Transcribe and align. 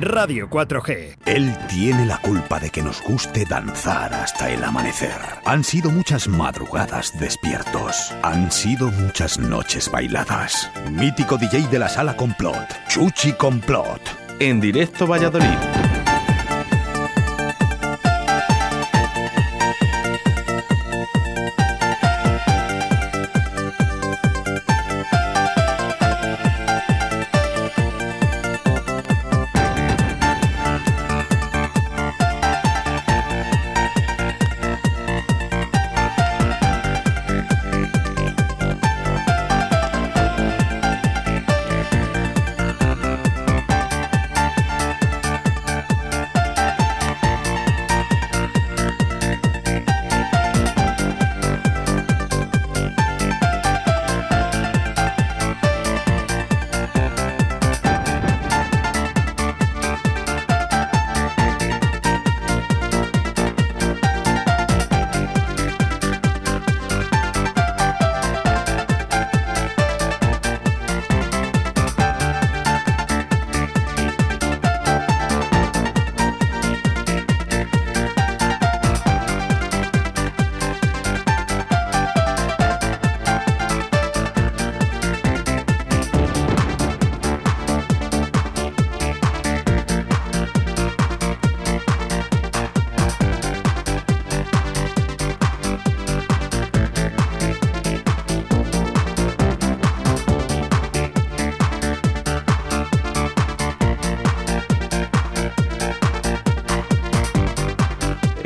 Radio 0.00 0.48
4G. 0.48 1.16
Él 1.26 1.56
tiene 1.68 2.06
la 2.06 2.18
culpa 2.18 2.58
de 2.58 2.70
que 2.70 2.82
nos 2.82 3.02
guste 3.02 3.44
danzar 3.44 4.12
hasta 4.14 4.50
el 4.50 4.64
amanecer. 4.64 5.12
Han 5.44 5.62
sido 5.62 5.90
muchas 5.90 6.28
madrugadas 6.28 7.18
despiertos. 7.20 8.12
Han 8.22 8.50
sido 8.50 8.90
muchas 8.90 9.38
noches 9.38 9.90
bailadas. 9.90 10.70
Mítico 10.90 11.36
DJ 11.36 11.68
de 11.68 11.78
la 11.78 11.88
sala 11.88 12.16
Complot. 12.16 12.66
Chuchi 12.88 13.32
Complot. 13.32 14.00
En 14.40 14.60
directo 14.60 15.06
Valladolid. 15.06 16.01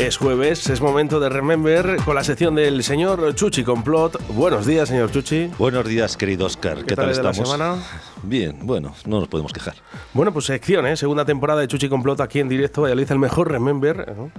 Es 0.07 0.19
jueves, 0.19 0.71
es 0.71 0.81
momento 0.81 1.19
de 1.19 1.29
Remember 1.29 1.97
con 2.05 2.15
la 2.15 2.23
sección 2.23 2.55
del 2.55 2.85
señor 2.85 3.35
Chuchi 3.35 3.65
Complot. 3.65 4.25
Buenos 4.29 4.65
días, 4.65 4.89
señor 4.89 5.11
Chuchi. 5.11 5.51
Buenos 5.59 5.85
días, 5.85 6.17
querido 6.17 6.47
Oscar. 6.47 6.85
¿Qué, 6.85 6.95
tal, 6.95 7.07
de 7.13 7.21
la 7.21 7.31
estamos? 7.31 7.51
semana? 7.51 7.83
Bien, 8.23 8.57
bueno, 8.63 8.95
no 9.05 9.19
nos 9.19 9.27
podemos 9.27 9.53
quejar. 9.53 9.75
Bueno, 10.15 10.33
pues 10.33 10.45
sección, 10.45 10.87
¿eh? 10.87 10.97
Segunda 10.97 11.25
temporada 11.25 11.61
de 11.61 11.67
Chuchi 11.67 11.89
Complot 11.89 12.21
aquí 12.21 12.39
en 12.39 12.49
directo. 12.49 12.83
Valladolid, 12.83 13.11
el 13.11 13.19
mejor 13.19 13.51
Remember. 13.51 14.15
¿no? 14.17 14.31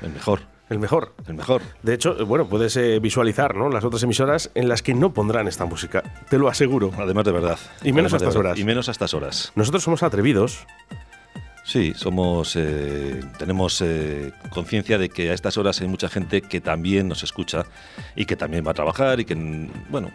El 0.00 0.12
mejor, 0.12 0.40
El 0.70 0.78
mejor. 0.78 1.12
el 1.28 1.34
mejor. 1.34 1.60
De 1.82 1.92
hecho, 1.92 2.24
bueno, 2.24 2.48
puedes 2.48 2.74
eh, 2.78 2.98
visualizar 2.98 3.54
¿no? 3.54 3.68
las 3.68 3.84
otras 3.84 4.02
emisoras 4.04 4.50
en 4.54 4.66
las 4.66 4.80
que 4.80 4.94
no 4.94 5.12
pondrán 5.12 5.46
esta 5.46 5.66
música. 5.66 6.02
Te 6.30 6.38
lo 6.38 6.48
aseguro. 6.48 6.90
Además 6.96 7.26
de 7.26 7.32
verdad. 7.32 7.58
Y 7.82 7.92
menos 7.92 8.14
Además 8.14 8.22
a 8.22 8.24
estas 8.28 8.36
horas. 8.36 8.58
Y 8.58 8.64
menos 8.64 8.88
a 8.88 8.92
estas 8.92 9.12
horas. 9.12 9.52
Nosotros 9.56 9.82
somos 9.82 10.02
atrevidos. 10.02 10.66
Sí, 11.64 11.92
somos, 11.94 12.56
eh, 12.56 13.20
tenemos 13.38 13.80
eh, 13.82 14.32
conciencia 14.50 14.98
de 14.98 15.08
que 15.08 15.30
a 15.30 15.34
estas 15.34 15.56
horas 15.56 15.80
hay 15.80 15.86
mucha 15.86 16.08
gente 16.08 16.42
que 16.42 16.60
también 16.60 17.08
nos 17.08 17.22
escucha 17.22 17.64
y 18.16 18.24
que 18.24 18.34
también 18.34 18.66
va 18.66 18.72
a 18.72 18.74
trabajar 18.74 19.20
y 19.20 19.24
que, 19.24 19.34
bueno, 19.88 20.10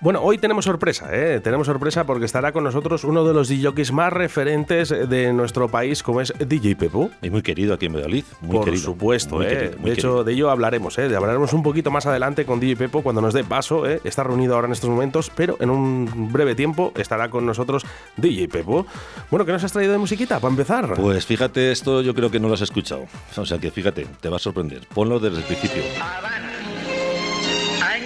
Bueno, 0.00 0.20
hoy 0.22 0.36
tenemos 0.36 0.66
sorpresa, 0.66 1.08
¿eh? 1.10 1.40
Tenemos 1.40 1.66
sorpresa 1.66 2.04
porque 2.04 2.26
estará 2.26 2.52
con 2.52 2.62
nosotros 2.62 3.02
uno 3.02 3.24
de 3.24 3.32
los 3.32 3.48
DJs 3.48 3.92
más 3.92 4.12
referentes 4.12 4.90
de 4.90 5.32
nuestro 5.32 5.68
país, 5.68 6.02
como 6.02 6.20
es 6.20 6.34
DJ 6.38 6.76
Pepu. 6.76 7.10
y 7.22 7.30
muy 7.30 7.40
querido 7.42 7.74
aquí 7.74 7.86
en 7.86 7.94
Valladolid. 7.94 8.24
Muy 8.42 8.56
Por 8.56 8.64
querido. 8.66 8.82
supuesto, 8.84 9.36
Muy 9.36 9.46
¿eh? 9.46 9.48
querido, 9.48 9.78
muy 9.78 9.90
de 9.90 9.92
hecho, 9.94 10.02
querido. 10.08 10.24
de 10.24 10.32
ello 10.34 10.50
hablaremos, 10.50 10.98
¿eh? 10.98 11.08
De 11.08 11.16
hablaremos 11.16 11.52
un 11.54 11.62
poquito 11.62 11.90
más 11.90 12.04
adelante 12.06 12.44
con 12.44 12.60
DJ 12.60 12.76
Pepo 12.76 13.02
cuando 13.02 13.22
nos 13.22 13.32
dé 13.32 13.42
paso, 13.42 13.88
¿eh? 13.88 14.00
Está 14.04 14.22
reunido 14.22 14.54
ahora 14.54 14.66
en 14.66 14.74
estos 14.74 14.90
momentos, 14.90 15.32
pero 15.34 15.56
en 15.60 15.70
un 15.70 16.30
breve 16.30 16.54
tiempo 16.54 16.92
estará 16.96 17.30
con 17.30 17.46
nosotros 17.46 17.84
DJ 18.18 18.48
Pepo. 18.48 18.86
Bueno, 19.30 19.46
¿qué 19.46 19.52
nos 19.52 19.64
has 19.64 19.72
traído 19.72 19.92
de 19.92 19.98
musiquita 19.98 20.38
para 20.40 20.50
empezar? 20.52 20.92
Pues 20.94 21.24
fíjate, 21.24 21.72
esto 21.72 22.02
yo 22.02 22.14
creo 22.14 22.30
que 22.30 22.38
no 22.38 22.48
lo 22.48 22.54
has 22.54 22.60
escuchado. 22.60 23.06
O 23.36 23.46
sea 23.46 23.58
que 23.58 23.70
fíjate, 23.70 24.06
te 24.20 24.28
va 24.28 24.36
a 24.36 24.40
sorprender. 24.40 24.82
Ponlo 24.94 25.18
desde 25.18 25.38
el 25.38 25.44
principio. 25.44 25.82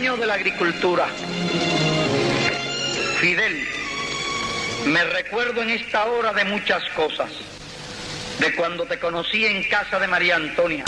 Año 0.00 0.16
de 0.16 0.26
la 0.26 0.32
agricultura. 0.32 1.08
Fidel, 3.20 3.68
me 4.86 5.04
recuerdo 5.04 5.60
en 5.60 5.68
esta 5.68 6.06
hora 6.06 6.32
de 6.32 6.44
muchas 6.44 6.82
cosas. 6.96 7.30
De 8.38 8.54
cuando 8.54 8.86
te 8.86 8.98
conocí 8.98 9.44
en 9.44 9.62
casa 9.68 9.98
de 10.00 10.06
María 10.06 10.36
Antonia. 10.36 10.84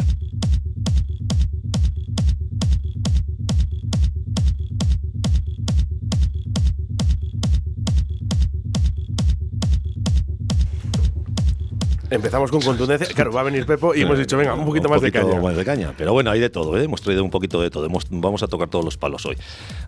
Empezamos 12.13 12.51
con 12.51 12.61
contundencia. 12.61 13.07
Claro, 13.15 13.33
va 13.33 13.41
a 13.41 13.45
venir 13.45 13.65
Pepo 13.65 13.95
y 13.95 14.03
hemos 14.03 14.19
dicho, 14.19 14.37
venga, 14.37 14.55
un 14.55 14.67
poquito 14.67 14.89
más 14.89 15.01
de 15.01 15.11
caña. 15.11 15.41
más 15.41 15.57
de 15.57 15.65
caña. 15.65 15.95
Pero 15.97 16.13
bueno, 16.13 16.31
hay 16.31 16.41
de 16.41 16.51
todo, 16.51 16.77
¿eh? 16.79 16.85
hemos 16.85 17.01
traído 17.01 17.25
un 17.25 17.31
poquito 17.31 17.61
de 17.63 17.71
todo. 17.71 17.87
Hemos- 17.87 18.07
vamos 18.11 18.43
a 18.43 18.49
tocar 18.49 18.69
todos 18.69 18.85
los 18.85 18.97
palos 18.99 19.25
hoy. 19.25 19.37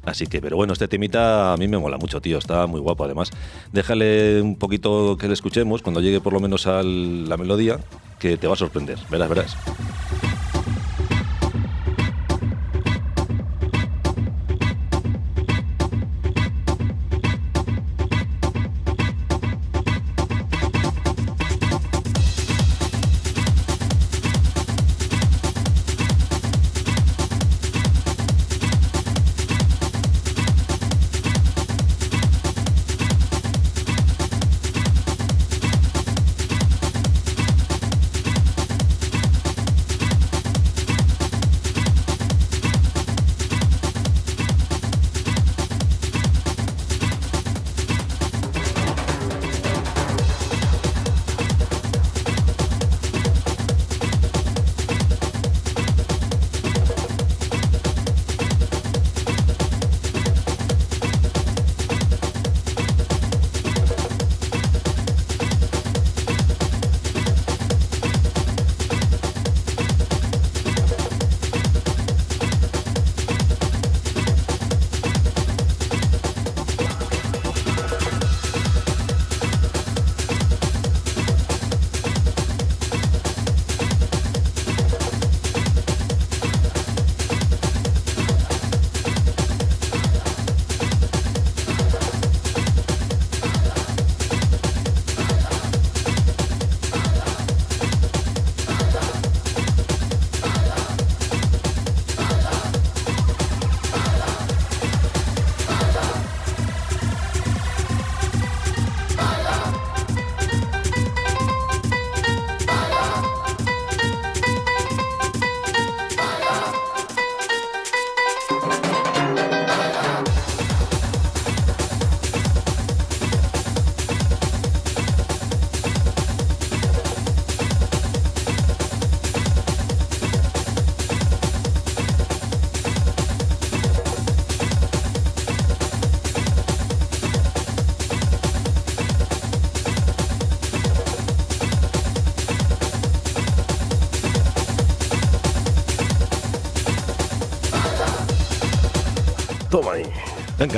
Así 0.05 0.27
que, 0.27 0.41
pero 0.41 0.57
bueno, 0.57 0.73
este 0.73 0.89
temita 0.89 1.53
a 1.53 1.57
mí 1.57 1.69
me 1.69 1.77
mola 1.79 1.99
mucho, 1.99 2.21
tío. 2.21 2.39
Está 2.39 2.67
muy 2.67 2.81
guapo 2.81 3.05
además. 3.05 3.31
Déjale 3.73 4.41
un 4.41 4.57
poquito 4.57 5.17
que 5.19 5.29
le 5.29 5.35
escuchemos 5.35 5.83
cuando 5.83 6.01
llegue 6.01 6.21
por 6.21 6.33
lo 6.33 6.41
menos 6.41 6.67
a 6.67 6.83
la 6.83 7.37
melodía, 7.37 7.79
que 8.19 8.37
te 8.39 8.47
va 8.47 8.55
a 8.55 8.57
sorprender. 8.57 8.99
Verás, 9.11 9.29
verás. 9.29 9.57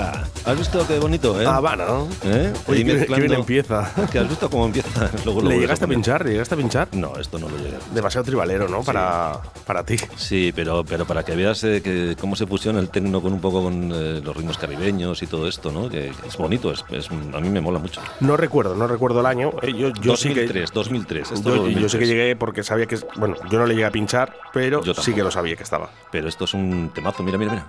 ¿Has 0.00 0.58
visto 0.58 0.86
qué 0.86 0.98
bonito, 0.98 1.40
eh? 1.40 1.46
Habana, 1.46 1.84
¿no? 1.86 2.08
¿Eh? 2.24 2.52
Oye, 2.68 2.84
qué, 2.84 3.06
qué 3.06 3.14
bien 3.20 3.32
empieza. 3.32 3.90
¿Que 4.12 4.18
has 4.18 4.28
visto 4.28 4.48
cómo 4.50 4.66
empieza? 4.66 5.10
Luego 5.24 5.42
¿Le 5.42 5.58
llegaste 5.58 5.84
a 5.84 5.88
pinchar? 5.88 6.24
¿Le 6.24 6.32
llegaste 6.32 6.54
a 6.54 6.58
pinchar? 6.58 6.88
No, 6.92 7.16
esto 7.18 7.38
no 7.38 7.48
lo 7.48 7.56
llega. 7.58 7.78
Demasiado 7.94 8.24
tribalero, 8.24 8.68
¿no? 8.68 8.82
Para, 8.82 9.40
para 9.66 9.84
ti. 9.84 9.96
Sí, 10.16 10.52
pero, 10.54 10.84
pero 10.84 11.04
para 11.06 11.24
que 11.24 11.34
veas 11.34 11.62
eh, 11.64 11.80
que 11.82 12.16
cómo 12.20 12.36
se 12.36 12.46
fusiona 12.46 12.78
el 12.80 12.88
tecno 12.90 13.20
con 13.22 13.32
un 13.32 13.40
poco 13.40 13.62
con 13.62 13.90
eh, 13.94 14.20
los 14.22 14.36
ritmos 14.36 14.58
caribeños 14.58 15.22
y 15.22 15.26
todo 15.26 15.48
esto, 15.48 15.70
¿no? 15.72 15.88
Que, 15.88 16.12
es 16.26 16.36
bonito, 16.36 16.70
es, 16.72 16.84
es- 16.90 17.10
a 17.10 17.40
mí 17.40 17.48
me 17.48 17.60
mola 17.60 17.78
mucho. 17.78 18.00
No 18.20 18.36
recuerdo, 18.36 18.74
no 18.74 18.86
recuerdo 18.86 19.20
el 19.20 19.26
año. 19.26 19.50
Eh, 19.62 19.72
Yo, 19.76 19.90
yo 20.00 20.16
sí 20.16 20.28
que 20.34 20.46
2003, 20.46 20.72
2003. 20.72 21.32
esto 21.32 21.54
Yo, 21.56 21.66
es 21.68 21.74
yo 21.74 21.88
sí 21.88 21.98
que 21.98 22.04
2003. 22.04 22.08
llegué 22.08 22.36
porque 22.36 22.62
sabía 22.62 22.86
que. 22.86 22.98
Bueno, 23.16 23.36
yo 23.50 23.58
no 23.58 23.66
le 23.66 23.74
llegué 23.74 23.86
a 23.86 23.90
pinchar, 23.90 24.34
pero 24.52 24.82
sí 24.94 25.12
que 25.14 25.22
lo 25.22 25.30
sabía 25.30 25.56
que 25.56 25.62
estaba. 25.62 25.90
Pero 26.10 26.28
esto 26.28 26.44
es 26.44 26.54
un 26.54 26.90
temazo, 26.94 27.22
mira, 27.22 27.38
mira, 27.38 27.52
mira. 27.52 27.66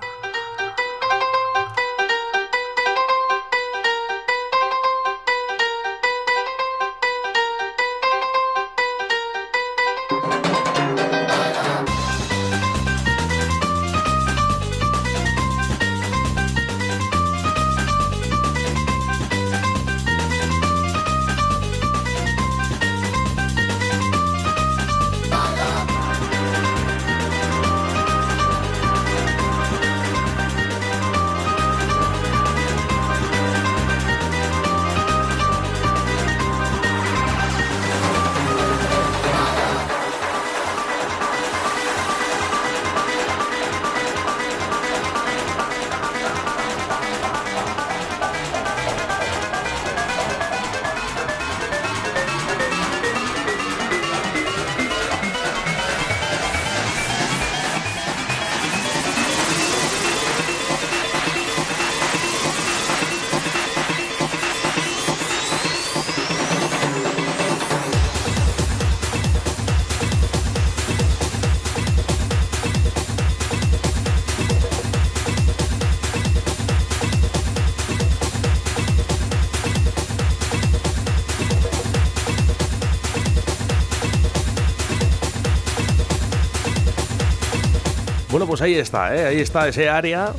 Pues 88.57 88.71
ahí 88.71 88.73
está, 88.73 89.15
¿eh? 89.15 89.25
ahí 89.27 89.39
está 89.39 89.67
ese 89.67 89.87
área. 89.87 90.33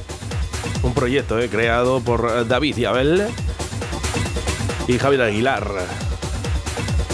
Un 0.83 0.93
proyecto 0.93 1.39
¿eh? 1.39 1.49
creado 1.49 2.01
por 2.01 2.29
eh, 2.29 2.45
David 2.45 2.77
y 2.77 2.85
Abel 2.85 3.29
y 4.89 4.99
Javier 4.99 5.23
Aguilar. 5.23 5.71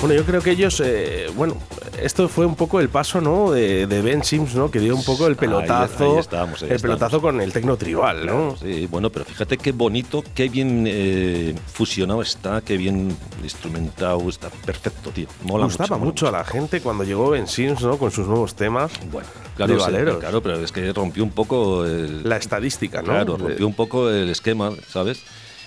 Bueno, 0.01 0.15
yo 0.15 0.25
creo 0.25 0.41
que 0.41 0.53
ellos, 0.53 0.81
eh, 0.83 1.27
bueno, 1.37 1.59
esto 2.01 2.27
fue 2.31 2.47
un 2.47 2.55
poco 2.55 2.81
el 2.81 2.89
paso, 2.89 3.21
¿no? 3.21 3.51
De, 3.51 3.87
de 3.87 4.01
Ben 4.01 4.25
Sims, 4.25 4.55
¿no? 4.55 4.71
Que 4.71 4.81
dio 4.81 4.97
un 4.97 5.05
poco 5.05 5.27
el 5.27 5.37
pelotazo, 5.37 6.23
ahí 6.31 6.71
el 6.71 6.81
pelotazo 6.81 7.21
con 7.21 7.39
el 7.43 7.53
tecno 7.53 7.77
tribal, 7.77 8.25
¿no? 8.25 8.57
Sí, 8.57 8.87
bueno, 8.91 9.11
pero 9.11 9.24
fíjate 9.35 9.59
qué 9.59 9.73
bonito, 9.73 10.23
qué 10.33 10.49
bien 10.49 10.85
eh, 10.87 11.57
fusionado 11.67 12.23
está, 12.23 12.61
qué 12.61 12.77
bien 12.77 13.17
instrumentado, 13.43 14.29
está 14.29 14.49
perfecto, 14.49 15.11
tío. 15.11 15.27
Mola 15.43 15.65
Gustaba 15.65 15.99
mucho. 15.99 16.07
mucho, 16.07 16.27
mola 16.27 16.39
a 16.39 16.43
la 16.43 16.47
gente 16.47 16.81
cuando 16.81 17.03
llegó 17.03 17.31
Ben 17.31 17.49
Sims, 17.49 17.83
¿no? 17.83 17.99
Con 17.99 18.13
sus 18.13 18.29
nuevos 18.29 18.55
temas. 18.55 18.93
Bueno, 19.11 19.27
claro, 19.57 20.21
claro, 20.21 20.41
pero 20.41 20.61
es 20.61 20.71
que 20.71 20.93
rompió 20.93 21.25
un 21.25 21.33
poco 21.33 21.85
el, 21.85 22.23
La 22.29 22.37
estadística, 22.37 23.03
¿no? 23.03 23.09
Claro, 23.09 23.37
rompió 23.37 23.67
un 23.67 23.75
poco 23.75 24.09
el 24.09 24.31
esquema, 24.31 24.71
¿sabes? 24.89 25.25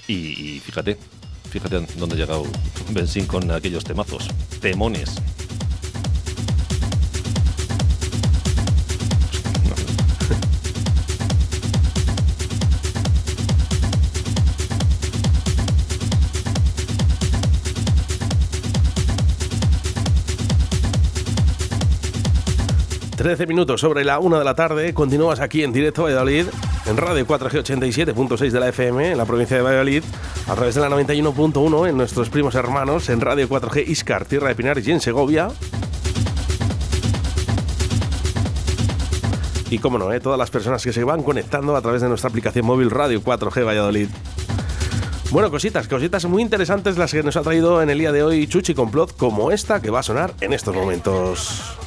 Y, 0.07 0.13
y 0.13 0.59
fíjate, 0.61 0.97
fíjate 1.49 1.85
dónde 1.97 2.15
ha 2.15 2.19
llegado 2.19 2.43
Benzín 2.91 3.25
con 3.25 3.51
aquellos 3.51 3.83
temazos. 3.83 4.29
Temones. 4.61 5.21
Trece 23.17 23.47
minutos 23.47 23.81
sobre 23.81 24.05
la 24.05 24.19
una 24.19 24.37
de 24.37 24.45
la 24.45 24.53
tarde. 24.53 24.93
Continúas 24.93 25.39
aquí 25.39 25.63
en 25.63 25.73
directo 25.73 26.03
Valladolid, 26.03 26.45
en 26.85 26.97
Radio 26.97 27.25
4G 27.25 27.63
87.6 27.63 28.51
de 28.51 28.59
la 28.59 28.69
FM, 28.69 29.13
en 29.13 29.17
la 29.17 29.25
provincia 29.25 29.57
de 29.57 29.63
Valladolid, 29.63 30.03
a 30.47 30.53
través 30.53 30.75
de 30.75 30.81
la 30.81 30.89
91.1 30.89 31.89
en 31.89 31.97
nuestros 31.97 32.29
primos 32.29 32.53
hermanos, 32.53 33.09
en 33.09 33.19
Radio 33.19 33.49
4G 33.49 33.87
Iscar, 33.87 34.25
Tierra 34.25 34.49
de 34.49 34.55
Pinar 34.55 34.77
y 34.77 34.91
en 34.91 35.01
Segovia. 35.01 35.49
Y 39.71 39.79
como 39.79 39.97
no, 39.97 40.13
¿eh? 40.13 40.19
todas 40.19 40.37
las 40.37 40.51
personas 40.51 40.83
que 40.83 40.93
se 40.93 41.03
van 41.03 41.23
conectando 41.23 41.75
a 41.75 41.81
través 41.81 42.03
de 42.03 42.09
nuestra 42.09 42.29
aplicación 42.29 42.67
móvil 42.67 42.91
Radio 42.91 43.19
4G 43.23 43.65
Valladolid. 43.65 44.09
Bueno, 45.31 45.49
cositas, 45.49 45.87
cositas 45.87 46.23
muy 46.25 46.43
interesantes 46.43 46.99
las 46.99 47.11
que 47.11 47.23
nos 47.23 47.35
ha 47.35 47.41
traído 47.41 47.81
en 47.81 47.89
el 47.89 47.97
día 47.97 48.11
de 48.11 48.21
hoy 48.21 48.45
Chuchi 48.45 48.75
Complot, 48.75 49.17
como 49.17 49.51
esta 49.51 49.81
que 49.81 49.89
va 49.89 50.01
a 50.01 50.03
sonar 50.03 50.35
en 50.39 50.53
estos 50.53 50.75
momentos. 50.75 51.77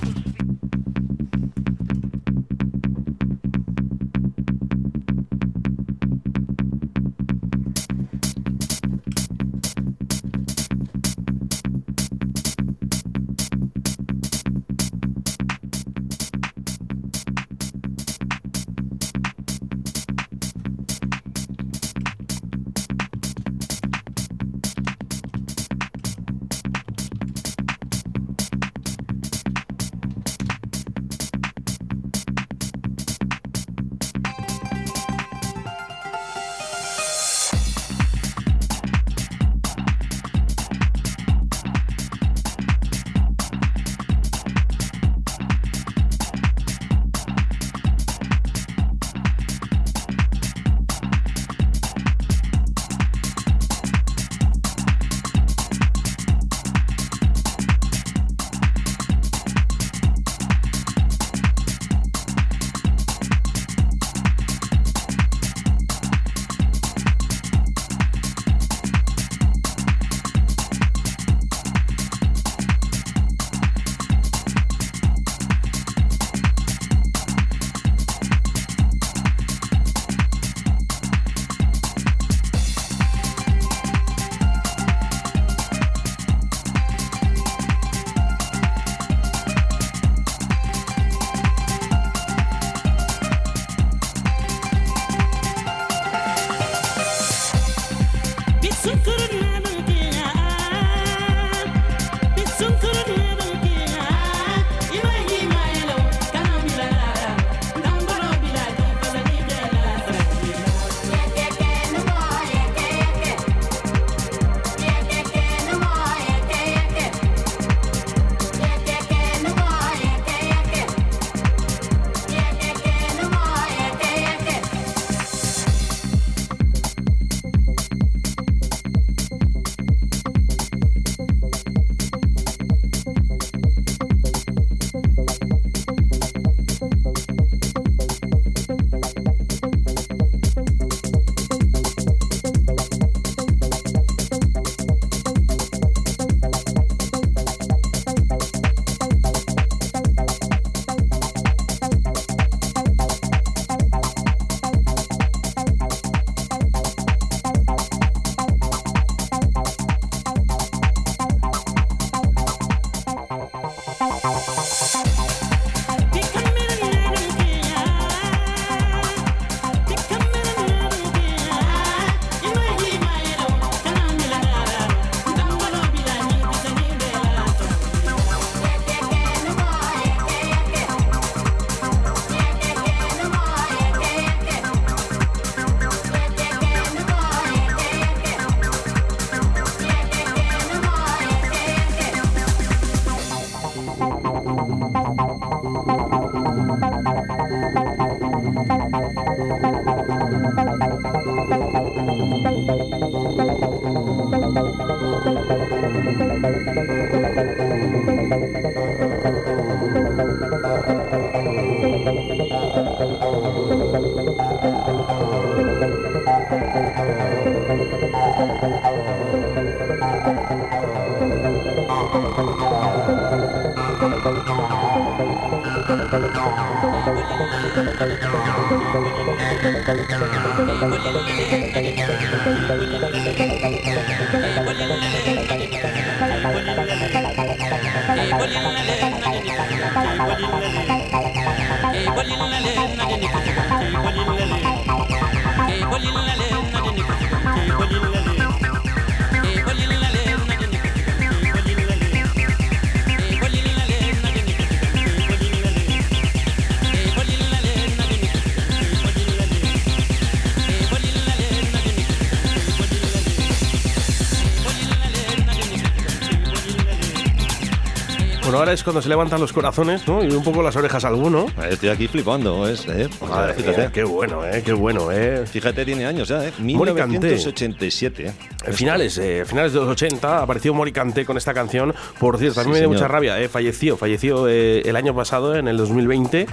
Ahora 268.70 268.74
es 268.74 268.84
cuando 268.84 269.02
se 269.02 269.08
levantan 269.08 269.40
los 269.40 269.52
corazones, 269.52 270.06
¿no? 270.06 270.22
Y 270.22 270.30
un 270.30 270.44
poco 270.44 270.62
las 270.62 270.76
orejas 270.76 271.04
a 271.04 271.08
alguno. 271.08 271.46
Estoy 271.68 271.88
aquí 271.88 272.06
flipando, 272.06 272.68
¿es? 272.68 272.86
¿eh? 272.86 273.08
Madre 273.20 273.54
mía, 273.62 273.90
qué 273.92 274.04
bueno, 274.04 274.46
¿eh? 274.46 274.62
Qué 274.64 274.72
bueno, 274.72 275.10
¿eh? 275.10 275.44
Fíjate, 275.44 275.84
tiene 275.84 276.06
años 276.06 276.28
ya, 276.28 276.46
¿eh? 276.46 276.52
Mori 276.58 276.94
Kanté. 276.94 277.18
1987. 277.18 278.26
¿eh? 278.28 278.32
En 278.66 278.74
finales, 278.74 279.18
eh, 279.18 279.44
finales 279.44 279.72
de 279.72 279.80
los 279.80 279.88
80 279.88 280.42
apareció 280.42 280.72
Mori 280.72 280.92
Kanté 280.92 281.24
con 281.24 281.36
esta 281.36 281.52
canción. 281.52 281.92
Por 282.20 282.38
cierto, 282.38 282.60
a 282.60 282.64
mí 282.64 282.68
Sí, 282.68 282.72
me 282.74 282.78
dio 282.78 282.88
señor. 282.88 283.00
mucha 283.02 283.08
rabia. 283.08 283.40
eh, 283.40 283.48
falleció, 283.48 283.96
falleció 283.96 284.46
eh, 284.48 284.82
el 284.84 284.94
año 284.94 285.14
pasado, 285.16 285.56
en 285.56 285.66
el 285.66 285.76
2020. 285.76 286.46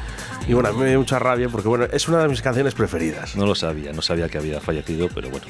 Y 0.48 0.54
bueno, 0.54 0.70
a 0.70 0.72
mí 0.72 0.80
me 0.80 0.90
dio 0.90 0.98
mucha 1.00 1.20
rabia 1.20 1.50
porque 1.50 1.68
bueno, 1.68 1.86
es 1.92 2.08
una 2.08 2.20
de 2.24 2.30
mis 2.30 2.42
canciones 2.42 2.74
preferidas. 2.74 3.36
No 3.36 3.46
lo 3.46 3.54
sabía, 3.54 3.94
no 3.94 4.02
sabía 4.02 4.28
que 4.28 4.40
había 4.40 4.60
fallecido, 4.60 5.08
pero 5.14 5.30
bueno. 5.30 5.46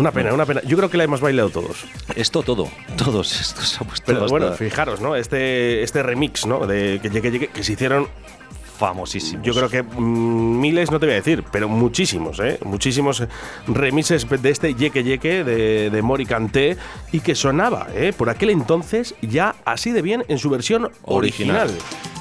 Una 0.00 0.12
pena, 0.12 0.32
una 0.32 0.46
pena. 0.46 0.62
Yo 0.62 0.78
creo 0.78 0.88
que 0.88 0.96
la 0.96 1.04
hemos 1.04 1.20
bailado 1.20 1.50
todos. 1.50 1.84
Esto 2.16 2.42
todo, 2.42 2.70
todos 2.96 3.38
estos 3.38 3.68
se 3.68 3.84
ha 3.84 3.86
puesto 3.86 4.06
Pero 4.06 4.20
hasta 4.24 4.30
bueno, 4.30 4.52
fijaros, 4.54 5.02
¿no? 5.02 5.14
Este, 5.14 5.82
este 5.82 6.02
remix, 6.02 6.46
¿no? 6.46 6.66
De 6.66 7.00
que 7.02 7.10
llegue, 7.10 7.30
llegue, 7.30 7.48
que 7.48 7.62
se 7.62 7.74
hicieron 7.74 8.08
famosísimos. 8.78 9.44
Yo 9.44 9.52
creo 9.52 9.68
que 9.68 9.82
mm, 9.82 10.58
miles, 10.58 10.90
no 10.90 10.98
te 10.98 11.04
voy 11.04 11.12
a 11.12 11.16
decir, 11.16 11.44
pero 11.52 11.68
muchísimos, 11.68 12.40
¿eh? 12.40 12.58
Muchísimos 12.64 13.22
remixes 13.66 14.26
de 14.26 14.48
este 14.48 14.74
Yeke 14.74 15.04
Yeke 15.04 15.44
de, 15.44 15.90
de 15.90 16.02
Mori 16.02 16.24
Kanté 16.24 16.78
y 17.12 17.20
que 17.20 17.34
sonaba, 17.34 17.88
¿eh? 17.94 18.14
Por 18.16 18.30
aquel 18.30 18.48
entonces 18.48 19.14
ya 19.20 19.54
así 19.66 19.92
de 19.92 20.00
bien 20.00 20.24
en 20.28 20.38
su 20.38 20.48
versión 20.48 20.90
original. 21.02 21.68
Original. 21.68 22.19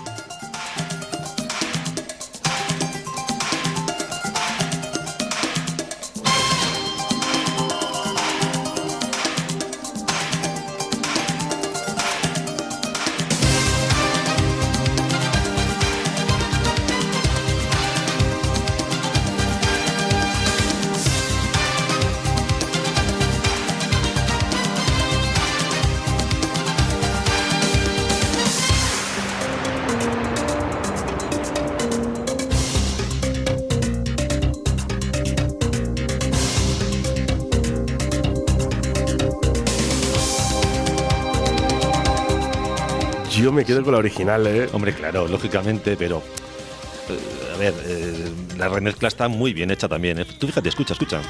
Me 43.60 43.66
quedo 43.66 43.84
con 43.84 43.92
la 43.92 44.00
original, 44.00 44.48
¿eh? 44.48 44.70
Hombre, 44.72 44.94
claro, 44.94 45.28
lógicamente, 45.28 45.98
pero. 45.98 46.24
eh, 47.10 47.54
a 47.54 47.58
ver, 47.58 47.74
eh, 47.86 48.32
la 48.58 48.70
remezcla 48.70 49.10
está 49.10 49.28
muy 49.28 49.52
bien 49.52 49.70
hecha 49.70 49.90
también. 49.90 50.18
¿eh? 50.18 50.26
Tú 50.40 50.48
fíjate, 50.48 50.70
escucha, 50.70 50.94
escucha. 50.94 51.22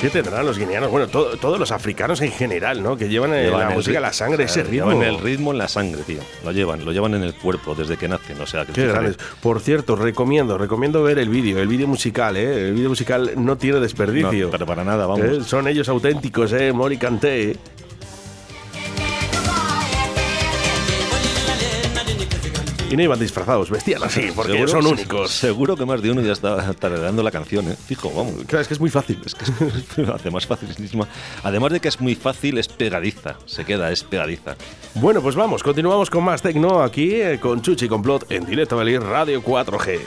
¿Qué 0.00 0.10
tendrán 0.10 0.46
los 0.46 0.56
guineanos? 0.56 0.92
Bueno, 0.92 1.08
to- 1.08 1.36
todos 1.38 1.58
los 1.58 1.72
africanos 1.72 2.20
en 2.20 2.30
general, 2.30 2.80
¿no? 2.84 2.96
Que 2.96 3.08
llevan, 3.08 3.32
la 3.32 3.68
el 3.70 3.74
música, 3.74 3.98
la 3.98 4.12
sangre, 4.12 4.44
ese 4.44 4.62
claro, 4.62 4.70
ritmo. 4.70 4.90
Llevan 5.02 5.14
el 5.16 5.20
ritmo 5.20 5.50
en 5.50 5.58
la 5.58 5.66
sangre, 5.66 6.02
tío. 6.02 6.20
Lo 6.44 6.52
llevan, 6.52 6.84
lo 6.84 6.92
llevan 6.92 7.14
en 7.14 7.24
el 7.24 7.34
cuerpo 7.34 7.74
desde 7.74 7.96
que 7.96 8.06
nacen. 8.06 8.40
O 8.40 8.46
sea, 8.46 8.64
que 8.64 8.72
Qué 8.72 8.86
grandes. 8.86 9.16
Por 9.42 9.58
cierto, 9.58 9.96
recomiendo, 9.96 10.56
recomiendo 10.56 11.02
ver 11.02 11.18
el 11.18 11.28
vídeo, 11.28 11.58
el 11.58 11.66
vídeo 11.66 11.88
musical, 11.88 12.36
¿eh? 12.36 12.68
El 12.68 12.74
vídeo 12.74 12.90
musical 12.90 13.32
no 13.36 13.56
tiene 13.56 13.80
desperdicio. 13.80 14.46
No, 14.46 14.50
pero 14.52 14.66
para 14.66 14.84
nada, 14.84 15.04
vamos. 15.06 15.26
¿Eh? 15.26 15.40
Son 15.44 15.66
ellos 15.66 15.88
auténticos, 15.88 16.52
¿eh? 16.52 16.72
Mori 16.72 16.96
Kanté. 16.96 17.56
Y 22.90 22.96
no 22.96 23.02
iban 23.02 23.18
disfrazados, 23.18 23.68
vestían 23.70 24.02
así, 24.02 24.30
porque 24.34 24.52
Seguro- 24.52 24.68
son 24.70 24.86
únicos. 24.86 25.30
Seguro 25.30 25.76
que 25.76 25.84
más 25.84 26.00
de 26.00 26.10
uno 26.10 26.22
ya 26.22 26.32
está 26.32 26.72
tarareando 26.72 27.22
la 27.22 27.30
canción, 27.30 27.70
¿eh? 27.70 27.76
Fijo, 27.76 28.10
vamos. 28.10 28.34
Claro, 28.46 28.62
es 28.62 28.68
que 28.68 28.72
es 28.74 28.80
muy 28.80 28.88
fácil. 28.88 29.20
Es 29.26 29.34
que 29.34 29.44
es- 29.44 29.98
lo 29.98 30.14
hace 30.14 30.30
más 30.30 30.46
facilísima. 30.46 31.06
Además 31.42 31.72
de 31.72 31.80
que 31.80 31.88
es 31.88 32.00
muy 32.00 32.14
fácil, 32.14 32.56
es 32.56 32.66
pegadiza. 32.68 33.36
Se 33.44 33.66
queda, 33.66 33.92
es 33.92 34.04
pegadiza. 34.04 34.56
Bueno, 34.94 35.20
pues 35.20 35.34
vamos, 35.34 35.62
continuamos 35.62 36.08
con 36.08 36.24
más 36.24 36.40
Tecno 36.40 36.82
aquí 36.82 37.12
eh, 37.16 37.38
con 37.38 37.60
Chuchi 37.60 37.88
Complot 37.88 38.30
en 38.32 38.46
directo 38.46 38.76
a 38.76 38.78
Belir 38.78 39.02
Radio 39.02 39.42
4G. 39.42 39.98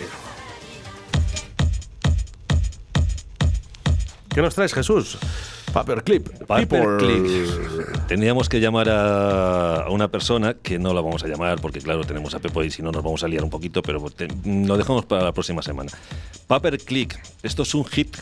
¿Qué 4.34 4.42
nos 4.42 4.56
traes, 4.56 4.74
Jesús? 4.74 5.18
Paperclip. 5.74 6.28
Paperclip. 6.46 7.48
Teníamos 8.08 8.50
que 8.50 8.60
llamar 8.60 8.90
a, 8.90 9.84
a 9.84 9.90
una 9.90 10.10
persona 10.10 10.54
que 10.62 10.78
no 10.80 10.94
la 10.94 11.02
vamos 11.02 11.24
a 11.24 11.28
llamar 11.28 11.62
porque, 11.62 11.80
claro, 11.80 12.04
tenemos 12.04 12.34
a 12.36 12.40
Pepo 12.40 12.64
y 12.64 12.70
si 12.72 12.82
no 12.82 12.92
nos 12.92 13.04
vamos 13.04 13.24
a 13.24 13.28
liar 13.28 13.44
un 13.44 13.50
poquito, 13.50 13.82
pero 13.82 14.02
te- 14.10 14.28
lo 14.46 14.78
dejamos 14.78 15.06
para 15.06 15.24
la 15.24 15.32
próxima 15.32 15.62
semana. 15.62 15.92
Paperclip. 16.48 17.14
Esto 17.44 17.64
es 17.64 17.74
un 17.74 17.86
hit 17.86 18.18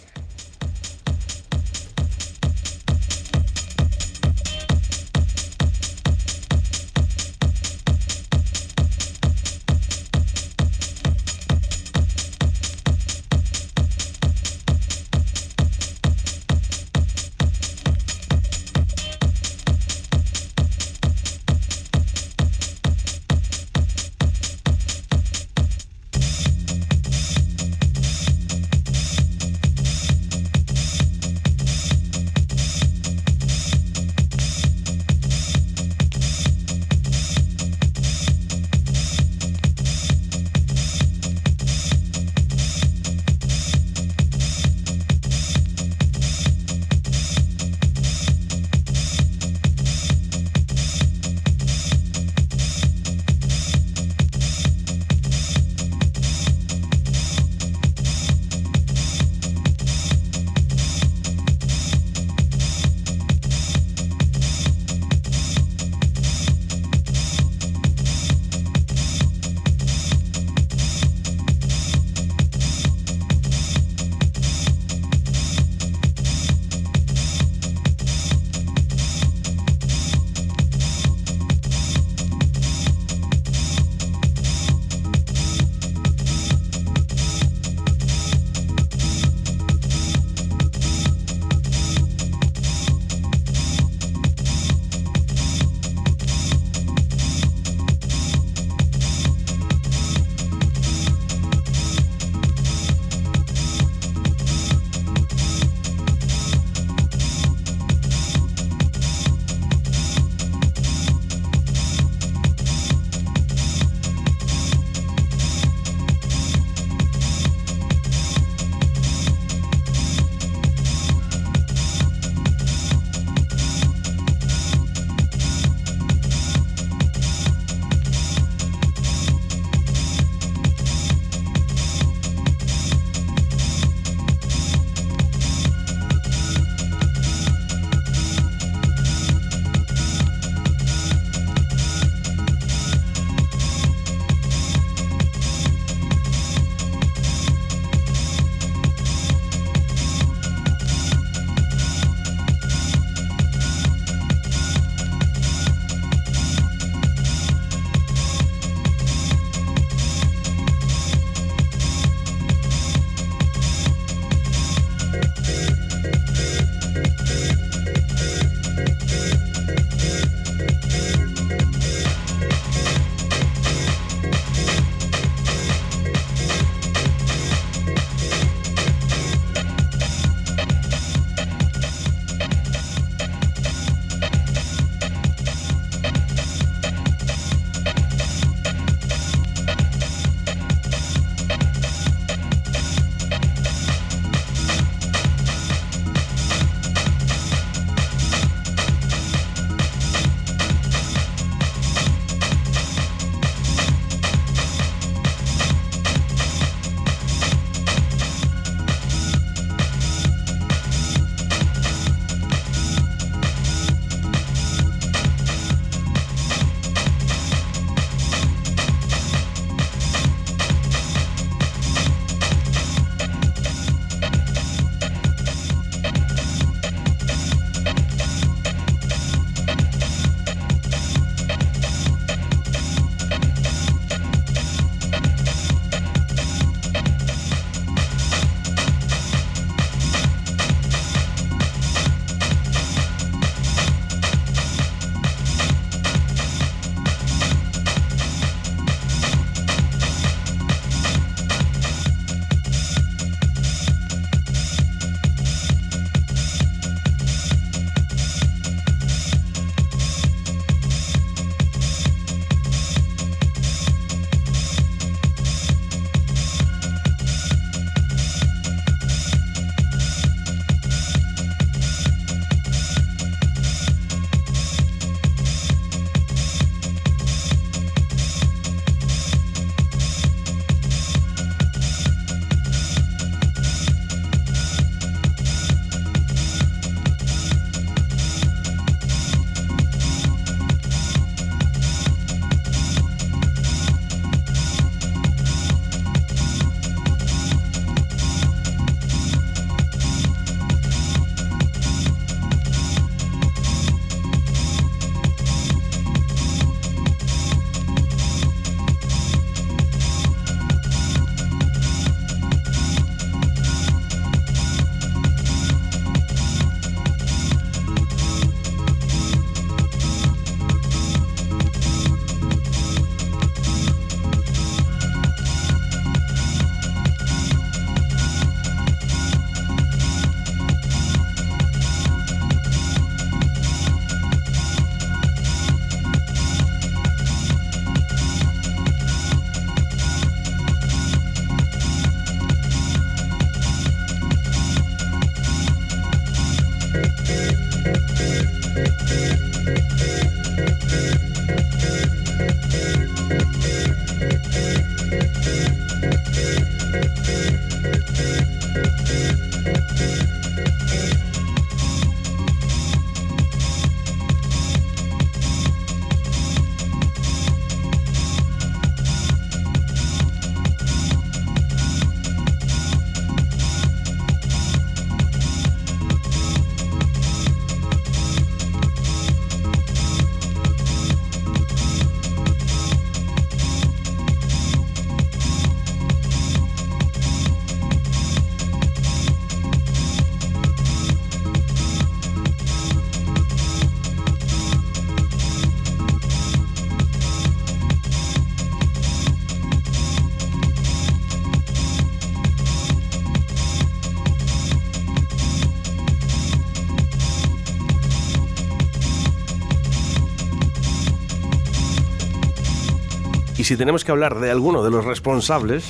si 413.70 413.77
tenemos 413.77 414.03
que 414.03 414.10
hablar 414.10 414.40
de 414.40 414.50
alguno 414.50 414.82
de 414.82 414.90
los 414.90 415.05
responsables 415.05 415.84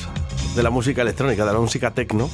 de 0.53 0.63
la 0.63 0.69
música 0.69 1.01
electrónica, 1.01 1.45
de 1.45 1.53
la 1.53 1.59
música 1.59 1.91
techno, 1.93 2.29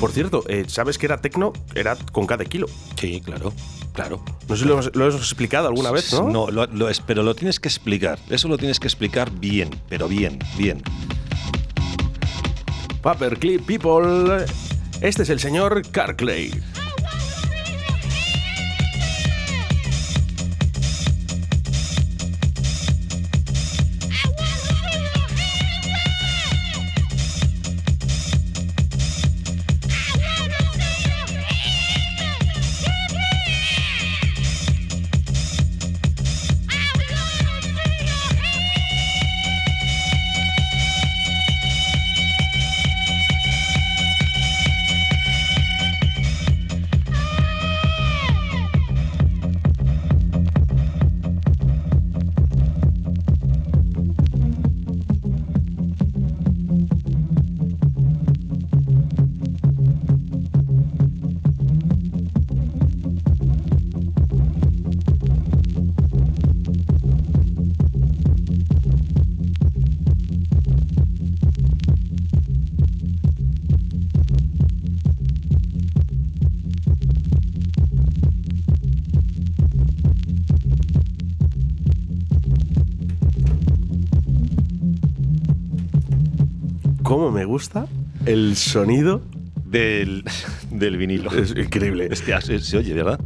por 0.00 0.10
cierto, 0.10 0.42
eh, 0.48 0.64
¿sabes 0.68 0.96
que 0.96 1.04
era 1.04 1.18
techno? 1.20 1.52
Era 1.74 1.96
con 2.12 2.26
cada 2.26 2.46
kilo. 2.46 2.66
Sí, 2.98 3.20
claro, 3.22 3.52
claro. 3.92 4.24
No 4.48 4.56
sé 4.56 4.62
si 4.62 4.66
lo, 4.66 4.72
hemos- 4.72 4.90
lo 4.96 5.04
hemos 5.06 5.20
explicado 5.20 5.68
alguna 5.68 5.90
vez, 5.90 6.14
¿no? 6.14 6.30
No, 6.30 6.50
lo, 6.50 6.64
lo 6.68 6.88
es- 6.88 7.00
pero 7.00 7.22
lo 7.22 7.34
tienes 7.34 7.60
que 7.60 7.68
explicar. 7.68 8.18
Eso 8.30 8.48
lo 8.48 8.56
tienes 8.56 8.80
que 8.80 8.86
explicar 8.86 9.30
bien, 9.32 9.68
pero 9.90 10.08
bien, 10.08 10.38
bien. 10.56 10.82
Paperclip 13.02 13.66
People. 13.66 14.46
Este 15.02 15.24
es 15.24 15.28
el 15.28 15.40
señor 15.40 15.82
Carclay. 15.90 16.52
¿Cómo 87.14 87.30
me 87.30 87.44
gusta 87.44 87.86
el 88.26 88.56
sonido? 88.56 89.22
Del, 89.64 90.24
del 90.72 90.96
vinilo. 90.96 91.30
Es 91.32 91.50
increíble. 91.56 92.08
Es 92.10 92.22
que 92.22 92.40
se, 92.40 92.58
se 92.58 92.76
oye, 92.76 92.92
¿verdad? 92.92 93.20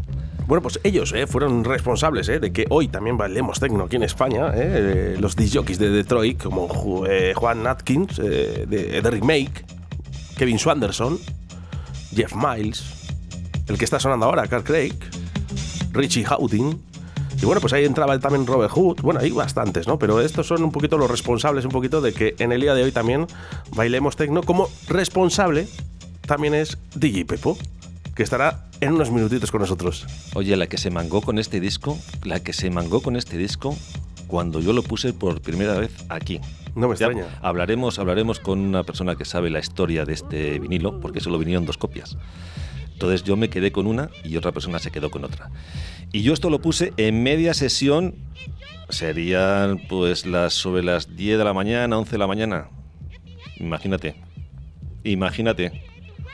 Bueno, 0.46 0.60
pues 0.60 0.78
ellos 0.84 1.14
eh, 1.16 1.26
fueron 1.26 1.64
responsables 1.64 2.28
eh, 2.28 2.38
de 2.38 2.52
que 2.52 2.66
hoy 2.68 2.88
también 2.88 3.16
bailemos 3.16 3.60
techno 3.60 3.84
aquí 3.84 3.96
en 3.96 4.02
España. 4.02 4.48
eh, 4.48 5.14
eh, 5.14 5.16
los 5.18 5.36
disjockeys 5.36 5.78
de 5.78 5.88
Detroit, 5.88 6.42
como 6.42 6.68
Ju- 6.68 7.32
Juan 7.32 7.66
Atkins, 7.66 8.18
de, 8.18 8.66
de 8.66 9.10
Remake, 9.10 9.64
Kevin 10.36 10.58
Swanderson, 10.58 11.18
Jeff 12.14 12.34
Miles, 12.36 12.84
el 13.68 13.78
que 13.78 13.86
está 13.86 13.98
sonando 13.98 14.26
ahora, 14.26 14.46
Carl 14.48 14.64
Craig, 14.64 14.92
Richie 15.92 16.26
Houghton. 16.26 16.78
Y 17.40 17.44
bueno, 17.46 17.60
pues 17.60 17.72
ahí 17.72 17.84
entraba 17.84 18.18
también 18.18 18.46
Robert 18.46 18.72
Hood. 18.72 19.00
Bueno, 19.00 19.20
hay 19.20 19.30
bastantes, 19.30 19.86
¿no? 19.86 19.98
Pero 19.98 20.20
estos 20.20 20.46
son 20.46 20.62
un 20.64 20.72
poquito 20.72 20.98
los 20.98 21.10
responsables, 21.10 21.64
un 21.64 21.70
poquito 21.70 22.00
de 22.00 22.12
que 22.12 22.34
en 22.38 22.50
el 22.52 22.60
día 22.60 22.74
de 22.74 22.82
hoy 22.82 22.92
también 22.92 23.26
bailemos 23.76 24.16
techno. 24.16 24.42
Como 24.42 24.68
responsable 24.88 25.68
también 26.26 26.54
es 26.54 26.78
DJ 26.96 27.24
Pepo, 27.26 27.56
que 28.16 28.22
estará 28.24 28.66
en 28.80 28.92
unos 28.94 29.10
minutitos 29.12 29.52
con 29.52 29.60
nosotros. 29.60 30.06
Oye, 30.34 30.56
la 30.56 30.66
que 30.66 30.78
se 30.78 30.90
mangó 30.90 31.20
con 31.22 31.38
este 31.38 31.60
disco, 31.60 31.96
la 32.24 32.40
que 32.40 32.52
se 32.52 32.70
mangó 32.70 33.02
con 33.02 33.16
este 33.16 33.36
disco 33.38 33.76
cuando 34.26 34.60
yo 34.60 34.72
lo 34.72 34.82
puse 34.82 35.12
por 35.12 35.40
primera 35.40 35.74
vez 35.78 35.92
aquí. 36.08 36.40
No 36.74 36.88
me 36.88 36.96
Ya 36.96 37.06
extraña. 37.06 37.38
hablaremos, 37.40 37.98
hablaremos 37.98 38.40
con 38.40 38.58
una 38.58 38.82
persona 38.82 39.14
que 39.16 39.24
sabe 39.24 39.48
la 39.48 39.58
historia 39.60 40.04
de 40.04 40.12
este 40.12 40.58
vinilo, 40.58 41.00
porque 41.00 41.20
solo 41.20 41.38
vinieron 41.38 41.64
dos 41.64 41.78
copias. 41.78 42.16
Entonces 42.98 43.22
yo 43.22 43.36
me 43.36 43.48
quedé 43.48 43.70
con 43.70 43.86
una 43.86 44.10
y 44.24 44.36
otra 44.36 44.50
persona 44.50 44.80
se 44.80 44.90
quedó 44.90 45.08
con 45.08 45.24
otra. 45.24 45.52
Y 46.10 46.22
yo 46.22 46.32
esto 46.32 46.50
lo 46.50 46.60
puse 46.60 46.92
en 46.96 47.22
media 47.22 47.54
sesión, 47.54 48.16
serían 48.88 49.78
pues 49.88 50.26
las 50.26 50.54
sobre 50.54 50.82
las 50.82 51.14
10 51.14 51.38
de 51.38 51.44
la 51.44 51.52
mañana, 51.52 51.96
11 51.96 52.10
de 52.10 52.18
la 52.18 52.26
mañana. 52.26 52.68
Imagínate. 53.60 54.16
Imagínate. 55.04 55.80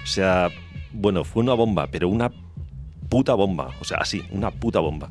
O 0.03 0.07
sea, 0.07 0.48
bueno, 0.94 1.22
fue 1.24 1.42
una 1.42 1.53
bomba, 1.53 1.88
pero 1.88 2.09
una 2.09 2.33
puta 3.11 3.35
bomba. 3.35 3.74
O 3.79 3.85
sea, 3.85 3.98
así, 3.98 4.22
una 4.31 4.50
puta 4.50 4.81
bomba. 4.81 5.11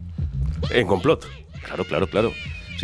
En 0.71 0.87
complot. 0.87 1.23
Claro, 1.65 1.85
claro, 1.85 2.07
claro. 2.07 2.33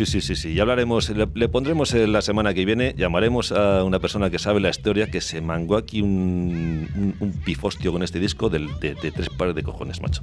Sí, 0.00 0.06
sí, 0.06 0.22
sí, 0.22 0.34
sí. 0.34 0.54
Ya 0.54 0.62
hablaremos, 0.62 1.10
le, 1.10 1.28
le 1.34 1.48
pondremos 1.50 1.92
la 1.92 2.22
semana 2.22 2.54
que 2.54 2.64
viene, 2.64 2.94
llamaremos 2.96 3.52
a 3.52 3.84
una 3.84 3.98
persona 3.98 4.30
que 4.30 4.38
sabe 4.38 4.58
la 4.58 4.70
historia, 4.70 5.10
que 5.10 5.20
se 5.20 5.42
mangó 5.42 5.76
aquí 5.76 6.00
un, 6.00 7.14
pifostio 7.44 7.92
con 7.92 8.02
este 8.02 8.18
disco 8.18 8.48
de, 8.48 8.60
de 8.80 8.94
tres 8.94 9.28
pares 9.28 9.54
de 9.54 9.62
cojones, 9.62 10.00
macho. 10.00 10.22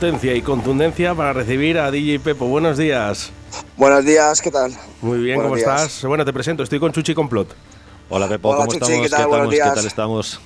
Potencia 0.00 0.34
y 0.34 0.40
contundencia 0.40 1.14
para 1.14 1.34
recibir 1.34 1.76
a 1.78 1.90
DJ 1.90 2.20
Pepo. 2.20 2.46
Buenos 2.46 2.78
días. 2.78 3.30
Buenos 3.76 4.02
días, 4.02 4.40
¿qué 4.40 4.50
tal? 4.50 4.72
Muy 5.02 5.18
bien, 5.18 5.36
Buenos 5.36 5.50
¿cómo 5.50 5.56
días. 5.56 5.82
estás? 5.82 6.04
Bueno, 6.08 6.24
te 6.24 6.32
presento, 6.32 6.62
estoy 6.62 6.80
con 6.80 6.90
Chuchi 6.90 7.12
Complot. 7.14 7.54
Hola 8.08 8.26
Pepo, 8.26 8.48
Hola, 8.48 8.60
¿cómo 8.60 8.72
Chuchi, 8.72 8.92
estamos? 8.92 9.02
¿qué 9.02 9.10
tal? 9.14 9.26
Buenos 9.28 9.48
¿Qué 9.50 9.54
días. 9.56 9.74
tal 9.74 9.86
estamos? 9.86 10.40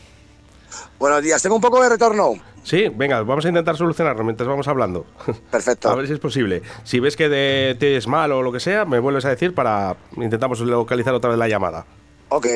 Buenos 0.99 1.23
días, 1.23 1.41
tengo 1.41 1.55
un 1.55 1.61
poco 1.63 1.81
de 1.81 1.89
retorno. 1.89 2.33
Sí, 2.65 2.89
venga, 2.97 3.23
vamos 3.23 3.45
a 3.45 3.49
intentar 3.49 3.77
solucionarlo 3.77 4.25
mientras 4.25 4.49
vamos 4.49 4.67
hablando. 4.67 5.07
Perfecto. 5.53 5.89
A 5.93 5.95
ver 5.95 6.09
si 6.09 6.15
es 6.15 6.19
posible. 6.19 6.63
Si 6.83 6.99
ves 6.99 7.15
que 7.17 7.29
de- 7.29 7.77
te 7.79 7.97
es 7.97 8.09
mal 8.09 8.33
o 8.33 8.43
lo 8.43 8.51
que 8.51 8.59
sea, 8.59 8.85
me 8.85 8.99
vuelves 8.99 9.25
a 9.25 9.29
decir 9.29 9.55
para 9.55 9.95
intentamos 10.17 10.59
localizar 10.63 11.15
otra 11.15 11.31
vez 11.31 11.39
la 11.39 11.47
llamada. 11.47 11.87
Ok. 12.29 12.49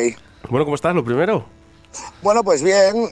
Bueno, 0.50 0.64
¿cómo 0.64 0.74
estás? 0.74 0.96
Lo 0.96 1.04
primero. 1.04 1.46
Bueno, 2.22 2.42
pues 2.42 2.60
bien, 2.60 3.08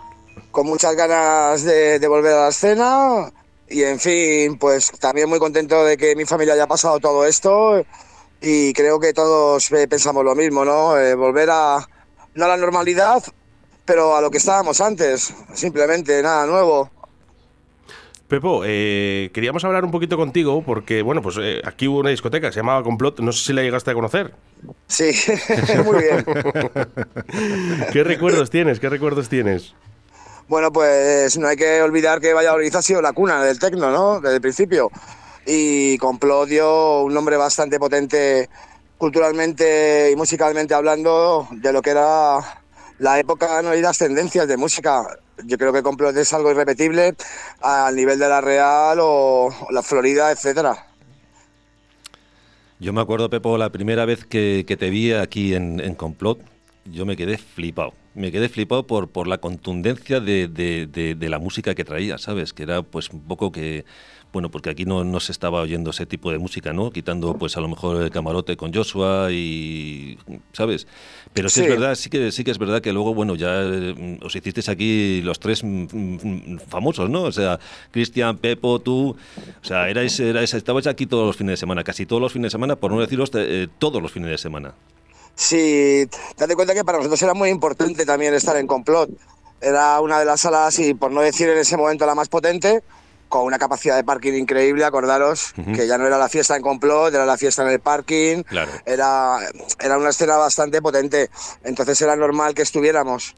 con 0.50 0.66
muchas 0.66 0.96
ganas 0.96 1.62
de, 1.62 2.00
de 2.00 2.08
volver 2.08 2.32
a 2.32 2.40
la 2.42 2.48
escena 2.48 3.30
y 3.68 3.82
en 3.82 3.98
fin, 3.98 4.58
pues 4.58 4.92
también 5.00 5.28
muy 5.28 5.38
contento 5.38 5.84
de 5.84 5.96
que 5.96 6.16
mi 6.16 6.24
familia 6.24 6.54
haya 6.54 6.66
pasado 6.66 6.98
todo 7.00 7.26
esto 7.26 7.84
y 8.40 8.72
creo 8.72 9.00
que 9.00 9.12
todos 9.12 9.70
eh, 9.72 9.88
pensamos 9.88 10.24
lo 10.24 10.34
mismo, 10.34 10.64
¿no? 10.64 10.98
Eh, 10.98 11.14
volver 11.14 11.50
a, 11.50 11.86
no 12.34 12.44
a 12.44 12.48
la 12.48 12.56
normalidad, 12.56 13.22
pero 13.84 14.16
a 14.16 14.20
lo 14.20 14.30
que 14.30 14.38
estábamos 14.38 14.80
antes, 14.80 15.34
simplemente 15.54 16.22
nada 16.22 16.46
nuevo. 16.46 16.90
Pepo, 18.28 18.62
eh, 18.64 19.30
queríamos 19.32 19.64
hablar 19.64 19.84
un 19.84 19.92
poquito 19.92 20.16
contigo 20.16 20.62
porque, 20.62 21.02
bueno, 21.02 21.22
pues 21.22 21.36
eh, 21.40 21.60
aquí 21.64 21.86
hubo 21.86 22.00
una 22.00 22.10
discoteca 22.10 22.50
se 22.50 22.58
llamaba 22.58 22.82
Complot, 22.82 23.20
no 23.20 23.30
sé 23.30 23.44
si 23.46 23.52
la 23.52 23.62
llegaste 23.62 23.92
a 23.92 23.94
conocer. 23.94 24.34
Sí, 24.88 25.12
muy 25.84 26.02
bien. 26.02 26.24
¿Qué 27.92 28.02
recuerdos 28.02 28.50
tienes? 28.50 28.80
¿Qué 28.80 28.88
recuerdos 28.88 29.28
tienes? 29.28 29.74
Bueno, 30.48 30.72
pues 30.72 31.36
no 31.38 31.48
hay 31.48 31.56
que 31.56 31.82
olvidar 31.82 32.20
que 32.20 32.32
Valladolid 32.32 32.74
ha 32.74 32.82
sido 32.82 33.02
la 33.02 33.12
cuna 33.12 33.42
del 33.42 33.58
tecno, 33.58 33.90
¿no? 33.90 34.20
Desde 34.20 34.36
el 34.36 34.40
principio. 34.40 34.90
Y 35.44 35.98
Complot 35.98 36.48
dio 36.48 37.02
un 37.02 37.12
nombre 37.12 37.36
bastante 37.36 37.80
potente 37.80 38.48
culturalmente 38.96 40.10
y 40.12 40.16
musicalmente 40.16 40.74
hablando 40.74 41.48
de 41.50 41.72
lo 41.72 41.82
que 41.82 41.90
era 41.90 42.38
la 42.98 43.18
época 43.18 43.60
¿no? 43.62 43.74
y 43.74 43.80
las 43.80 43.98
tendencias 43.98 44.46
de 44.46 44.56
música. 44.56 45.04
Yo 45.44 45.58
creo 45.58 45.72
que 45.72 45.82
Complot 45.82 46.16
es 46.16 46.32
algo 46.32 46.50
irrepetible 46.50 47.14
al 47.60 47.94
nivel 47.94 48.18
de 48.18 48.28
la 48.28 48.40
Real 48.40 48.98
o 49.00 49.50
la 49.70 49.82
Florida, 49.82 50.30
etcétera. 50.30 50.86
Yo 52.78 52.92
me 52.92 53.00
acuerdo, 53.00 53.28
Pepo, 53.30 53.58
la 53.58 53.70
primera 53.70 54.04
vez 54.04 54.24
que, 54.24 54.64
te 54.78 54.90
vi 54.90 55.12
aquí 55.12 55.54
en, 55.54 55.80
en 55.80 55.94
Complot, 55.94 56.38
yo 56.90 57.04
me 57.06 57.16
quedé 57.16 57.38
flipado. 57.38 57.92
Me 58.14 58.32
quedé 58.32 58.48
flipado 58.48 58.86
por, 58.86 59.08
por 59.08 59.26
la 59.28 59.38
contundencia 59.38 60.20
de, 60.20 60.48
de- 60.48 60.86
de- 60.86 61.14
de 61.14 61.28
la 61.28 61.38
música 61.38 61.74
que 61.74 61.84
traía, 61.84 62.16
¿sabes? 62.18 62.52
Que 62.52 62.62
era 62.62 62.82
pues 62.82 63.10
un 63.10 63.20
poco 63.20 63.52
que, 63.52 63.84
bueno, 64.32 64.50
porque 64.50 64.70
aquí 64.70 64.84
no, 64.86 65.04
no 65.04 65.20
se 65.20 65.32
estaba 65.32 65.60
oyendo 65.60 65.90
ese 65.90 66.06
tipo 66.06 66.30
de 66.32 66.38
música, 66.38 66.72
¿no? 66.72 66.90
Quitando 66.90 67.34
pues 67.36 67.56
a 67.58 67.60
lo 67.60 67.68
mejor 67.68 68.02
el 68.02 68.10
camarote 68.10 68.56
con 68.56 68.72
Joshua 68.72 69.28
y, 69.32 70.18
¿sabes? 70.52 70.86
Pero 71.34 71.50
sí, 71.50 71.60
Sí. 71.60 71.66
es 71.66 71.68
verdad, 71.68 71.94
sí 71.94 72.08
que, 72.08 72.32
sí 72.32 72.42
que 72.42 72.50
es 72.52 72.58
verdad 72.58 72.80
que 72.80 72.92
luego, 72.94 73.12
bueno, 73.14 73.34
ya 73.34 73.62
eh, 73.62 74.18
os 74.22 74.34
hicisteis 74.34 74.70
aquí 74.70 75.20
los 75.22 75.38
tres 75.38 75.62
mm, 75.62 75.86
mm, 75.92 76.58
famosos, 76.68 77.10
¿no? 77.10 77.22
O 77.24 77.32
sea, 77.32 77.58
Cristian, 77.90 78.38
Pepo, 78.38 78.78
tú, 78.80 79.10
o 79.10 79.64
sea, 79.64 79.90
erais, 79.90 80.18
erais, 80.20 80.54
estabais 80.54 80.86
aquí 80.86 81.04
todos 81.06 81.26
los 81.26 81.36
fines 81.36 81.52
de 81.52 81.56
semana, 81.58 81.84
casi 81.84 82.06
todos 82.06 82.22
los 82.22 82.32
fines 82.32 82.46
de 82.46 82.50
semana, 82.52 82.76
por 82.76 82.90
no 82.92 83.00
deciros 83.00 83.30
eh, 83.34 83.68
todos 83.78 84.00
los 84.00 84.10
fines 84.10 84.30
de 84.30 84.38
semana. 84.38 84.72
Sí, 85.36 86.06
date 86.38 86.56
cuenta 86.56 86.72
que 86.74 86.82
para 86.82 86.98
nosotros 86.98 87.20
era 87.22 87.34
muy 87.34 87.50
importante 87.50 88.04
también 88.06 88.32
estar 88.34 88.56
en 88.56 88.66
Complot. 88.66 89.10
Era 89.60 90.00
una 90.00 90.18
de 90.18 90.24
las 90.24 90.40
salas, 90.40 90.78
y 90.78 90.94
por 90.94 91.10
no 91.12 91.20
decir 91.20 91.48
en 91.48 91.58
ese 91.58 91.76
momento 91.76 92.06
la 92.06 92.14
más 92.14 92.28
potente, 92.28 92.82
con 93.28 93.44
una 93.44 93.58
capacidad 93.58 93.96
de 93.96 94.04
parking 94.04 94.32
increíble, 94.32 94.84
acordaros, 94.84 95.52
que 95.74 95.86
ya 95.86 95.98
no 95.98 96.06
era 96.06 96.16
la 96.16 96.28
fiesta 96.28 96.56
en 96.56 96.62
Complot, 96.62 97.12
era 97.14 97.26
la 97.26 97.36
fiesta 97.36 97.62
en 97.62 97.68
el 97.70 97.80
parking, 97.80 98.42
Claro. 98.44 98.70
era, 98.86 99.38
era 99.78 99.98
una 99.98 100.10
escena 100.10 100.36
bastante 100.36 100.80
potente, 100.80 101.28
entonces 101.64 102.00
era 102.00 102.16
normal 102.16 102.54
que 102.54 102.62
estuviéramos. 102.62 103.34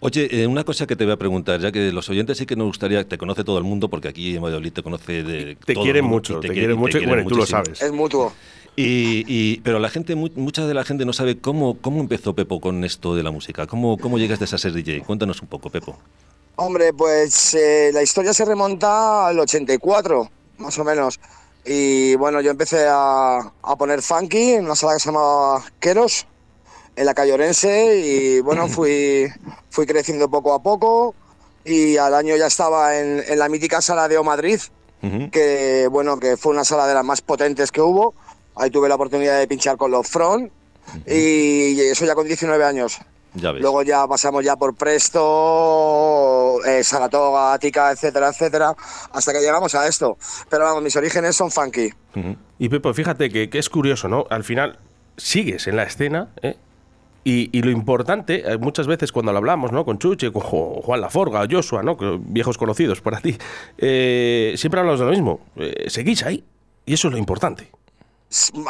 Oye, 0.00 0.42
eh, 0.42 0.48
una 0.48 0.64
cosa 0.64 0.84
que 0.88 0.96
te 0.96 1.04
voy 1.04 1.12
a 1.12 1.16
preguntar, 1.16 1.60
ya 1.60 1.70
que 1.70 1.92
los 1.92 2.08
oyentes 2.08 2.36
sí 2.38 2.46
que 2.46 2.56
nos 2.56 2.66
gustaría, 2.66 3.06
te 3.06 3.16
conoce 3.18 3.44
todo 3.44 3.58
el 3.58 3.64
mundo, 3.64 3.88
porque 3.88 4.08
aquí 4.08 4.34
en 4.34 4.42
Valladolid 4.42 4.72
te 4.72 4.82
conoce 4.82 5.22
de 5.22 5.56
Te 5.64 5.74
todo 5.74 5.84
quieren 5.84 6.02
mundo, 6.04 6.16
mucho, 6.16 6.34
te 6.40 6.48
quiere- 6.48 6.54
quieren 6.60 6.78
mucho 6.78 6.98
y 6.98 7.06
bueno, 7.06 7.22
y 7.22 7.26
tú 7.26 7.36
lo 7.36 7.46
sabes. 7.46 7.80
Es 7.80 7.92
mutuo. 7.92 8.32
Y, 8.76 9.24
y- 9.26 9.60
pero 9.60 9.78
la 9.78 9.90
gente, 9.90 10.14
mu- 10.14 10.30
mucha 10.36 10.66
de 10.66 10.72
la 10.74 10.84
gente 10.84 11.04
no 11.04 11.12
sabe 11.12 11.38
cómo, 11.38 11.76
cómo 11.80 12.00
empezó 12.00 12.34
Pepo 12.34 12.60
con 12.60 12.84
esto 12.84 13.14
de 13.14 13.22
la 13.22 13.30
música. 13.30 13.66
¿Cómo, 13.66 13.98
cómo 13.98 14.18
llegaste 14.18 14.44
a 14.46 14.58
ser 14.58 14.72
DJ? 14.72 15.02
Cuéntanos 15.02 15.42
un 15.42 15.48
poco, 15.48 15.68
Pepo. 15.70 15.96
Hombre, 16.56 16.92
pues 16.92 17.54
eh, 17.54 17.90
la 17.92 18.02
historia 18.02 18.32
se 18.32 18.44
remonta 18.44 19.26
al 19.28 19.38
84, 19.38 20.30
más 20.58 20.78
o 20.78 20.84
menos. 20.84 21.20
Y 21.64 22.14
bueno, 22.16 22.40
yo 22.40 22.50
empecé 22.50 22.86
a, 22.88 23.38
a 23.38 23.76
poner 23.76 24.02
funky 24.02 24.52
en 24.54 24.64
una 24.64 24.74
sala 24.74 24.94
que 24.94 25.00
se 25.00 25.06
llamaba 25.06 25.62
Queros, 25.78 26.26
en 26.96 27.06
la 27.06 27.14
calle 27.14 27.32
Orense, 27.32 28.00
y 28.04 28.40
bueno, 28.40 28.68
fui, 28.68 29.26
fui 29.70 29.86
creciendo 29.86 30.30
poco 30.30 30.54
a 30.54 30.62
poco. 30.62 31.14
Y 31.64 31.96
al 31.98 32.14
año 32.14 32.34
ya 32.36 32.46
estaba 32.48 32.98
en, 32.98 33.22
en 33.26 33.38
la 33.38 33.48
mítica 33.48 33.80
sala 33.80 34.08
de 34.08 34.18
O 34.18 34.24
Madrid, 34.24 34.58
que 35.30 35.88
bueno, 35.90 36.18
que 36.18 36.36
fue 36.36 36.52
una 36.52 36.64
sala 36.64 36.86
de 36.86 36.94
las 36.94 37.04
más 37.04 37.20
potentes 37.22 37.70
que 37.70 37.80
hubo. 37.80 38.14
Ahí 38.56 38.70
tuve 38.70 38.88
la 38.88 38.94
oportunidad 38.96 39.38
de 39.38 39.46
pinchar 39.46 39.76
con 39.76 39.90
los 39.90 40.06
Front, 40.06 40.52
y 41.06 41.80
eso 41.80 42.04
ya 42.04 42.14
con 42.14 42.26
19 42.26 42.64
años. 42.64 42.98
Ya 43.34 43.50
ves. 43.52 43.62
Luego 43.62 43.82
ya 43.82 44.06
pasamos 44.06 44.44
ya 44.44 44.56
por 44.56 44.74
Presto, 44.74 46.58
eh, 46.66 46.84
Saratoga, 46.84 47.58
Tica, 47.58 47.90
etcétera, 47.90 48.28
etcétera, 48.28 48.74
hasta 49.12 49.32
que 49.32 49.40
llegamos 49.40 49.74
a 49.74 49.86
esto. 49.86 50.18
Pero 50.50 50.64
vamos, 50.64 50.82
mis 50.82 50.94
orígenes 50.96 51.34
son 51.34 51.50
funky. 51.50 51.90
Y 52.58 52.68
Pepo, 52.68 52.92
fíjate 52.92 53.30
que, 53.30 53.48
que 53.48 53.58
es 53.58 53.70
curioso, 53.70 54.08
¿no? 54.08 54.26
Al 54.28 54.44
final 54.44 54.78
sigues 55.16 55.66
en 55.66 55.76
la 55.76 55.84
escena, 55.84 56.28
¿eh? 56.42 56.56
Y, 57.24 57.56
y 57.56 57.62
lo 57.62 57.70
importante, 57.70 58.42
eh, 58.44 58.58
muchas 58.58 58.88
veces 58.88 59.12
cuando 59.12 59.30
lo 59.32 59.38
hablamos, 59.38 59.70
¿no? 59.70 59.84
Con 59.84 59.98
Chuche, 59.98 60.32
con 60.32 60.42
Juan 60.42 61.00
Laforga, 61.00 61.46
Joshua, 61.48 61.82
¿no? 61.82 61.96
Viejos 62.18 62.58
conocidos 62.58 63.00
para 63.00 63.20
ti, 63.20 63.38
eh, 63.78 64.54
siempre 64.56 64.80
hablamos 64.80 64.98
de 64.98 65.06
lo 65.06 65.12
mismo. 65.12 65.40
Eh, 65.56 65.84
seguís 65.88 66.24
ahí. 66.24 66.44
Y 66.84 66.94
eso 66.94 67.08
es 67.08 67.12
lo 67.12 67.18
importante. 67.18 67.70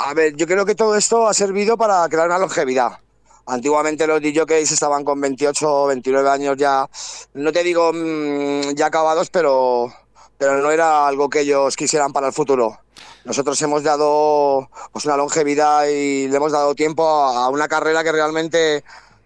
A 0.04 0.14
ver, 0.14 0.34
yo 0.34 0.46
creo 0.46 0.66
que 0.66 0.74
todo 0.74 0.96
esto 0.96 1.28
ha 1.28 1.34
servido 1.34 1.76
para 1.76 2.08
crear 2.08 2.26
una 2.26 2.38
longevidad. 2.38 2.98
Antiguamente 3.46 4.06
los 4.06 4.20
DJs 4.20 4.72
estaban 4.72 5.04
con 5.04 5.20
28 5.20 5.84
o 5.84 5.86
29 5.86 6.28
años 6.28 6.56
ya, 6.56 6.88
no 7.34 7.52
te 7.52 7.62
digo 7.62 7.92
mm, 7.92 8.74
ya 8.74 8.86
acabados, 8.86 9.30
pero, 9.30 9.92
pero 10.38 10.58
no 10.58 10.70
era 10.70 11.06
algo 11.06 11.28
que 11.28 11.40
ellos 11.40 11.76
quisieran 11.76 12.12
para 12.12 12.28
el 12.28 12.32
futuro. 12.32 12.78
Nosotros 13.24 13.60
hemos 13.62 13.82
dado 13.82 14.68
pues, 14.92 15.04
una 15.04 15.16
longevidad 15.16 15.86
y 15.86 16.28
le 16.28 16.36
hemos 16.36 16.52
dado 16.52 16.74
tiempo 16.74 17.08
a 17.08 17.44
a 17.44 17.48
una 17.48 17.68
carrera 17.68 18.02
que 18.02 18.12
realmente 18.12 18.84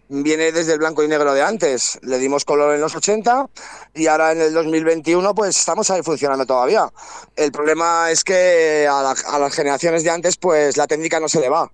viene 0.09 0.53
desde 0.53 0.73
el 0.75 0.79
blanco 0.79 1.03
y 1.03 1.09
negro 1.09 1.33
de 1.35 1.43
antes. 1.43 1.99
Le 2.03 2.19
dimos 2.19 2.45
color 2.45 2.75
en 2.75 2.81
los 2.81 2.95
80 2.95 3.47
y 3.95 4.07
ahora 4.07 4.33
en 4.33 4.41
el 4.41 4.53
2021 4.55 5.35
pues 5.35 5.59
estamos 5.59 5.91
ahí 5.91 6.03
funcionando 6.03 6.47
todavía. 6.47 6.89
El 7.35 7.53
problema 7.53 8.11
es 8.11 8.23
que 8.25 8.87
a, 8.91 9.03
la- 9.03 9.17
a 9.35 9.39
las 9.39 9.55
generaciones 9.55 10.05
de 10.05 10.11
antes 10.11 10.37
pues 10.37 10.77
la 10.77 10.87
técnica 10.87 11.19
no 11.21 11.29
se 11.29 11.41
le 11.41 11.49
va. 11.49 11.71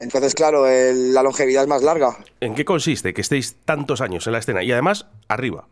Entonces, 0.00 0.34
claro, 0.34 0.66
el- 0.66 1.14
la 1.14 1.22
longevidad 1.22 1.62
es 1.62 1.68
más 1.68 1.82
larga. 1.82 2.16
¿En 2.40 2.54
qué 2.54 2.64
consiste 2.64 3.14
que 3.14 3.20
estéis 3.20 3.56
tantos 3.64 4.00
años 4.00 4.26
en 4.26 4.32
la 4.32 4.38
escena? 4.40 4.62
Y 4.62 4.72
además, 4.72 5.06
arriba. 5.28 5.66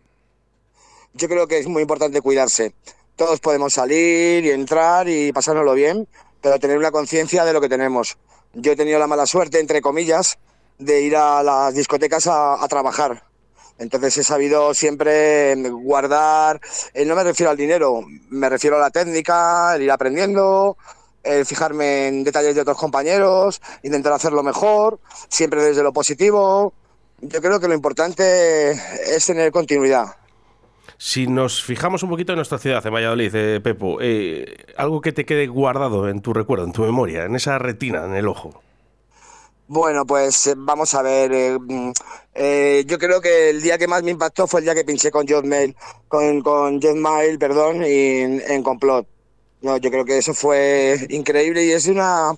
Yo 1.14 1.28
creo 1.28 1.48
que 1.48 1.58
es 1.58 1.66
muy 1.66 1.82
importante 1.82 2.20
cuidarse. 2.20 2.72
Todos 3.16 3.40
podemos 3.40 3.72
salir 3.74 4.44
y 4.44 4.50
entrar 4.50 5.08
y 5.08 5.32
pasárnoslo 5.32 5.74
bien, 5.74 6.06
pero 6.40 6.58
tener 6.58 6.78
una 6.78 6.90
conciencia 6.92 7.44
de 7.44 7.52
lo 7.52 7.60
que 7.60 7.68
tenemos. 7.68 8.16
Yo 8.54 8.72
he 8.72 8.76
tenido 8.76 8.98
la 8.98 9.06
mala 9.08 9.26
suerte, 9.26 9.58
entre 9.60 9.80
comillas, 9.82 10.38
de 10.80 11.02
ir 11.02 11.16
a 11.16 11.42
las 11.42 11.74
discotecas 11.74 12.26
a, 12.26 12.66
trabajar. 12.68 13.22
Entonces 13.78 14.16
he 14.18 14.24
sabido 14.24 14.74
siempre 14.74 15.54
guardar, 15.70 16.60
eh, 16.92 17.04
no 17.04 17.14
me 17.14 17.24
refiero 17.24 17.50
al 17.50 17.56
dinero, 17.56 18.04
me 18.28 18.48
refiero 18.48 18.76
a 18.76 18.80
la 18.80 18.90
técnica, 18.90 19.74
el 19.76 19.82
ir 19.82 19.90
aprendiendo, 19.90 20.76
el 21.22 21.46
fijarme 21.46 22.08
en 22.08 22.24
detalles 22.24 22.54
de 22.54 22.60
otros 22.60 22.76
compañeros, 22.76 23.62
intentar 23.82 24.12
hacerlo 24.12 24.42
mejor, 24.42 25.00
siempre 25.28 25.62
desde 25.62 25.82
lo 25.82 25.92
positivo. 25.92 26.74
Yo 27.22 27.40
creo 27.40 27.60
que 27.60 27.68
lo 27.68 27.74
importante 27.74 28.72
es 28.72 29.26
tener 29.26 29.50
continuidad. 29.50 30.16
Si 30.98 31.26
nos 31.26 31.62
fijamos 31.62 32.02
un 32.02 32.10
poquito 32.10 32.32
en 32.32 32.36
nuestra 32.36 32.58
ciudad, 32.58 32.84
en 32.86 32.92
Valladolid, 32.92 33.34
eh, 33.34 33.60
Pepo, 33.60 33.98
eh, 34.00 34.66
algo 34.76 35.00
que 35.00 35.12
te 35.12 35.24
quede 35.24 35.46
guardado 35.46 36.08
en 36.08 36.20
tu 36.20 36.34
recuerdo, 36.34 36.64
en 36.64 36.72
tu 36.72 36.82
memoria, 36.82 37.24
en 37.24 37.36
esa 37.36 37.58
retina, 37.58 38.04
en 38.04 38.14
el 38.14 38.28
ojo. 38.28 38.62
Bueno, 39.72 40.04
pues 40.04 40.48
eh, 40.48 40.54
vamos 40.56 40.92
a 40.94 41.02
ver. 41.02 41.32
eh, 41.32 41.56
mm, 41.56 41.92
eh, 42.34 42.84
yo 42.88 42.98
creo 42.98 43.20
que 43.20 43.50
el 43.50 43.62
día 43.62 43.78
que 43.78 43.86
más 43.86 44.02
me 44.02 44.10
impactó 44.10 44.48
fue 44.48 44.58
el 44.58 44.64
día 44.64 44.74
que 44.74 44.82
pinché 44.82 45.12
con 45.12 45.28
John 45.28 45.48
Mail, 45.48 45.76
con, 46.08 46.42
con 46.42 46.80
Mail, 47.00 47.38
perdón, 47.38 47.84
en, 47.84 48.62
Complot. 48.64 49.06
No, 49.62 49.76
yo 49.76 49.90
creo 49.92 50.04
que 50.04 50.18
eso 50.18 50.34
fue 50.34 51.06
increíble 51.10 51.64
y 51.64 51.70
es 51.70 51.86
una 51.86 52.32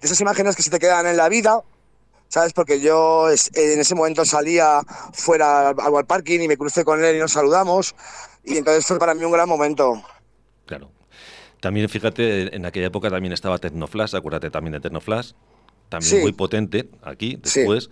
de 0.00 0.06
esas 0.06 0.20
imágenes 0.20 0.54
que 0.54 0.62
se 0.62 0.70
te 0.70 0.78
quedan 0.78 1.08
en 1.08 1.16
la 1.16 1.28
vida, 1.28 1.60
¿sabes? 2.28 2.52
Porque 2.52 2.78
yo 2.80 3.30
en 3.30 3.80
ese 3.80 3.94
momento 3.96 4.24
salía 4.24 4.80
fuera 5.12 5.70
al, 5.70 5.76
al 5.80 6.06
parking 6.06 6.38
y 6.38 6.46
me 6.46 6.56
crucé 6.56 6.84
con 6.84 7.04
él 7.04 7.16
y 7.16 7.18
nos 7.18 7.32
saludamos 7.32 7.96
y 8.44 8.58
entonces 8.58 8.86
fue 8.86 9.00
para 9.00 9.12
mí 9.12 9.24
un 9.24 9.32
gran 9.32 9.48
momento. 9.48 10.04
Claro. 10.66 10.92
También 11.60 11.88
fíjate, 11.88 12.54
en 12.54 12.64
aquella 12.64 12.86
época 12.86 13.10
también 13.10 13.32
estaba 13.32 13.58
Tecnoflash, 13.58 14.14
acuérdate 14.14 14.50
también 14.50 14.74
de 14.74 14.80
Tecnoflash, 14.80 15.32
también 15.88 16.10
Sí. 16.16 16.22
muy 16.22 16.32
potente 16.32 16.88
aquí, 17.02 17.38
Sí. 17.44 17.60
después. 17.60 17.90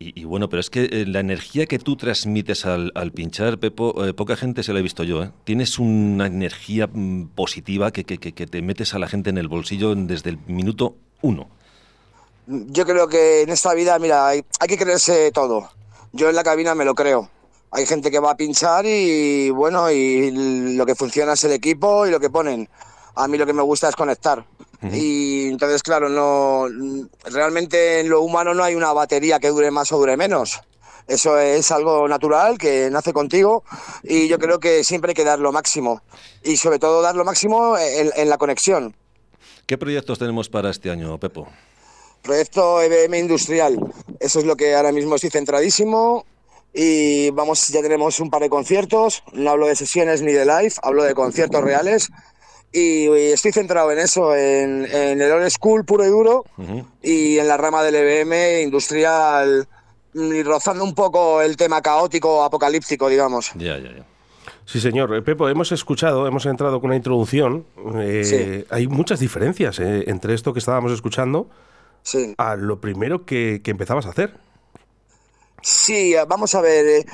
Y, 0.00 0.20
y 0.20 0.24
bueno, 0.24 0.48
pero 0.48 0.60
es 0.60 0.70
que 0.70 0.84
eh, 0.84 1.04
la 1.08 1.18
energía 1.20 1.66
que 1.66 1.80
tú 1.80 1.96
transmites 1.96 2.64
al, 2.66 2.92
al 2.94 3.10
pinchar, 3.10 3.58
Pepo, 3.58 4.04
eh, 4.06 4.14
poca 4.14 4.36
gente 4.36 4.62
se 4.62 4.72
la 4.72 4.78
he 4.78 4.82
visto 4.82 5.02
yo. 5.02 5.24
¿eh? 5.24 5.30
Tienes 5.44 5.78
una 5.80 6.26
energía 6.26 6.86
mm, 6.86 7.30
positiva 7.34 7.90
que, 7.90 8.04
que- 8.04 8.18
que- 8.18 8.32
que 8.32 8.46
te 8.46 8.62
metes 8.62 8.94
a 8.94 9.00
la 9.00 9.08
gente 9.08 9.30
en 9.30 9.38
el 9.38 9.48
bolsillo 9.48 9.94
desde 9.96 10.30
el 10.30 10.38
minuto 10.46 10.96
uno. 11.20 11.48
Yo 12.46 12.86
creo 12.86 13.08
que 13.08 13.42
en 13.42 13.50
esta 13.50 13.74
vida, 13.74 13.98
mira, 13.98 14.28
hay, 14.28 14.42
hay 14.60 14.68
que 14.68 14.78
creerse 14.78 15.30
todo. 15.32 15.68
Yo 16.12 16.30
en 16.30 16.36
la 16.36 16.44
cabina 16.44 16.74
me 16.74 16.84
lo 16.84 16.94
creo. 16.94 17.28
Hay 17.70 17.84
gente 17.84 18.10
que 18.10 18.18
va 18.20 18.30
a 18.30 18.36
pinchar 18.36 18.86
y 18.86 19.50
bueno, 19.50 19.90
y 19.90 20.30
lo 20.76 20.86
que 20.86 20.94
funciona 20.94 21.34
es 21.34 21.44
el 21.44 21.52
equipo 21.52 22.06
y 22.06 22.10
lo 22.10 22.20
que 22.20 22.30
ponen. 22.30 22.68
A 23.16 23.28
mí 23.28 23.36
lo 23.36 23.44
que 23.46 23.52
me 23.52 23.62
gusta 23.62 23.88
es 23.88 23.96
conectar. 23.96 24.46
Y 24.92 25.48
entonces, 25.48 25.82
claro, 25.82 26.08
no 26.08 26.66
realmente 27.24 28.00
en 28.00 28.08
lo 28.08 28.22
humano 28.22 28.54
no 28.54 28.62
hay 28.62 28.74
una 28.76 28.92
batería 28.92 29.40
que 29.40 29.48
dure 29.48 29.70
más 29.70 29.90
o 29.92 29.98
dure 29.98 30.16
menos. 30.16 30.60
Eso 31.08 31.38
es 31.38 31.70
algo 31.72 32.06
natural 32.06 32.58
que 32.58 32.88
nace 32.90 33.12
contigo 33.12 33.64
y 34.04 34.28
yo 34.28 34.38
creo 34.38 34.60
que 34.60 34.84
siempre 34.84 35.10
hay 35.10 35.14
que 35.14 35.24
dar 35.24 35.38
lo 35.40 35.52
máximo. 35.52 36.02
Y 36.44 36.58
sobre 36.58 36.78
todo 36.78 37.02
dar 37.02 37.16
lo 37.16 37.24
máximo 37.24 37.76
en- 37.78 38.12
en 38.14 38.28
la 38.28 38.38
conexión. 38.38 38.94
¿Qué 39.66 39.76
proyectos 39.78 40.18
tenemos 40.18 40.48
para 40.48 40.70
este 40.70 40.90
año, 40.90 41.18
Pepo? 41.18 41.48
Proyecto 42.22 42.82
EBM 42.82 43.18
Industrial. 43.18 43.78
Eso 44.20 44.38
es 44.38 44.44
lo 44.44 44.56
que 44.56 44.74
ahora 44.74 44.92
mismo 44.92 45.14
estoy 45.14 45.30
centradísimo. 45.30 46.24
Y 46.74 47.30
vamos, 47.30 47.68
ya 47.68 47.80
tenemos 47.80 48.20
un 48.20 48.30
par 48.30 48.42
de 48.42 48.50
conciertos. 48.50 49.22
No 49.32 49.50
hablo 49.50 49.66
de 49.66 49.76
sesiones 49.76 50.20
ni 50.22 50.32
de 50.32 50.44
live, 50.44 50.74
hablo 50.82 51.02
de 51.04 51.14
conciertos 51.14 51.62
reales. 51.64 52.10
Y, 52.72 53.08
y 53.08 53.32
estoy 53.32 53.52
centrado 53.52 53.90
en 53.92 53.98
eso, 53.98 54.34
en, 54.36 54.84
en 54.84 55.20
el 55.20 55.32
old 55.32 55.48
school 55.50 55.84
puro 55.84 56.04
y 56.04 56.08
duro 56.08 56.44
y 57.02 57.38
en 57.38 57.48
la 57.48 57.56
rama 57.56 57.82
del 57.82 57.94
EBM 57.94 58.62
industrial, 58.62 59.66
y 60.14 60.42
rozando 60.42 60.84
un 60.84 60.94
poco 60.94 61.40
el 61.40 61.56
tema 61.56 61.80
caótico, 61.80 62.42
apocalíptico, 62.44 63.08
digamos. 63.08 63.52
Ya, 63.54 63.78
ya, 63.78 63.96
ya. 63.96 64.04
Sí, 64.66 64.80
señor. 64.80 65.14
Eh, 65.14 65.22
Pepo, 65.22 65.48
hemos 65.48 65.72
escuchado, 65.72 66.26
hemos 66.26 66.44
entrado 66.44 66.78
con 66.80 66.88
una 66.88 66.96
introducción. 66.96 67.64
eh, 67.96 68.66
Hay 68.68 68.86
muchas 68.86 69.18
diferencias 69.20 69.78
eh, 69.78 70.04
entre 70.08 70.34
esto 70.34 70.52
que 70.52 70.58
estábamos 70.58 70.92
escuchando 70.92 71.48
a 72.36 72.54
lo 72.56 72.80
primero 72.80 73.24
que, 73.24 73.60
que 73.64 73.70
empezabas 73.70 74.04
a 74.04 74.10
hacer. 74.10 74.34
Sí, 75.62 76.14
vamos 76.28 76.54
a 76.54 76.60
ver. 76.60 77.04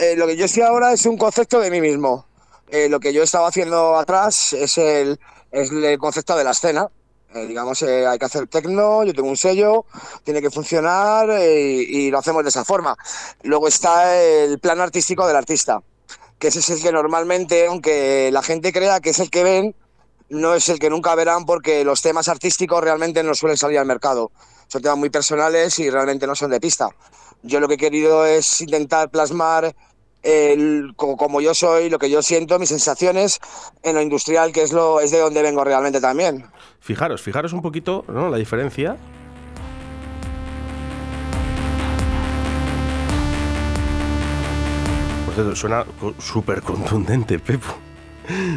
eh, 0.00 0.14
lo 0.16 0.26
que 0.26 0.36
yo 0.36 0.44
estoy 0.44 0.62
ahora 0.62 0.92
es 0.92 1.04
un 1.06 1.16
concepto 1.18 1.58
de 1.60 1.70
mí 1.70 1.80
mismo. 1.80 2.26
Eh, 2.72 2.88
lo 2.88 3.00
que 3.00 3.12
yo 3.12 3.22
estaba 3.22 3.48
haciendo 3.48 3.96
atrás 3.98 4.54
es 4.54 4.78
el, 4.78 5.20
es 5.50 5.70
el 5.70 5.98
concepto 5.98 6.34
de 6.34 6.42
la 6.42 6.52
escena. 6.52 6.88
Eh, 7.34 7.46
digamos, 7.46 7.82
eh, 7.82 8.06
hay 8.06 8.18
que 8.18 8.24
hacer 8.24 8.46
tecno, 8.46 9.04
yo 9.04 9.12
tengo 9.12 9.28
un 9.28 9.36
sello, 9.36 9.84
tiene 10.24 10.40
que 10.40 10.50
funcionar 10.50 11.28
eh, 11.28 11.82
y, 11.86 12.06
y 12.06 12.10
lo 12.10 12.18
hacemos 12.18 12.42
de 12.42 12.48
esa 12.48 12.64
forma. 12.64 12.96
Luego 13.42 13.68
está 13.68 14.18
el 14.18 14.58
plano 14.58 14.82
artístico 14.82 15.26
del 15.26 15.36
artista, 15.36 15.82
que 16.38 16.48
ese 16.48 16.60
es 16.60 16.70
el 16.70 16.82
que 16.82 16.92
normalmente, 16.92 17.66
aunque 17.66 18.30
la 18.32 18.42
gente 18.42 18.72
crea 18.72 19.00
que 19.00 19.10
es 19.10 19.18
el 19.18 19.28
que 19.28 19.44
ven, 19.44 19.76
no 20.30 20.54
es 20.54 20.70
el 20.70 20.78
que 20.78 20.88
nunca 20.88 21.14
verán 21.14 21.44
porque 21.44 21.84
los 21.84 22.00
temas 22.00 22.28
artísticos 22.28 22.82
realmente 22.82 23.22
no 23.22 23.34
suelen 23.34 23.58
salir 23.58 23.78
al 23.78 23.86
mercado. 23.86 24.32
Son 24.68 24.80
temas 24.80 24.96
muy 24.96 25.10
personales 25.10 25.78
y 25.78 25.90
realmente 25.90 26.26
no 26.26 26.34
son 26.34 26.50
de 26.50 26.58
pista. 26.58 26.88
Yo 27.42 27.60
lo 27.60 27.68
que 27.68 27.74
he 27.74 27.78
querido 27.78 28.24
es 28.24 28.62
intentar 28.62 29.10
plasmar 29.10 29.74
el, 30.22 30.92
como 30.96 31.40
yo 31.40 31.54
soy, 31.54 31.90
lo 31.90 31.98
que 31.98 32.10
yo 32.10 32.22
siento, 32.22 32.58
mis 32.58 32.68
sensaciones 32.68 33.40
en 33.82 33.94
lo 33.94 34.02
industrial, 34.02 34.52
que 34.52 34.62
es, 34.62 34.72
lo, 34.72 35.00
es 35.00 35.10
de 35.10 35.18
donde 35.18 35.42
vengo 35.42 35.64
realmente 35.64 36.00
también. 36.00 36.46
Fijaros, 36.80 37.22
fijaros 37.22 37.52
un 37.52 37.62
poquito 37.62 38.04
¿no? 38.08 38.28
la 38.28 38.36
diferencia. 38.38 38.96
Suena 45.54 45.84
súper 46.18 46.60
contundente, 46.62 47.38
Pepo. 47.38 47.74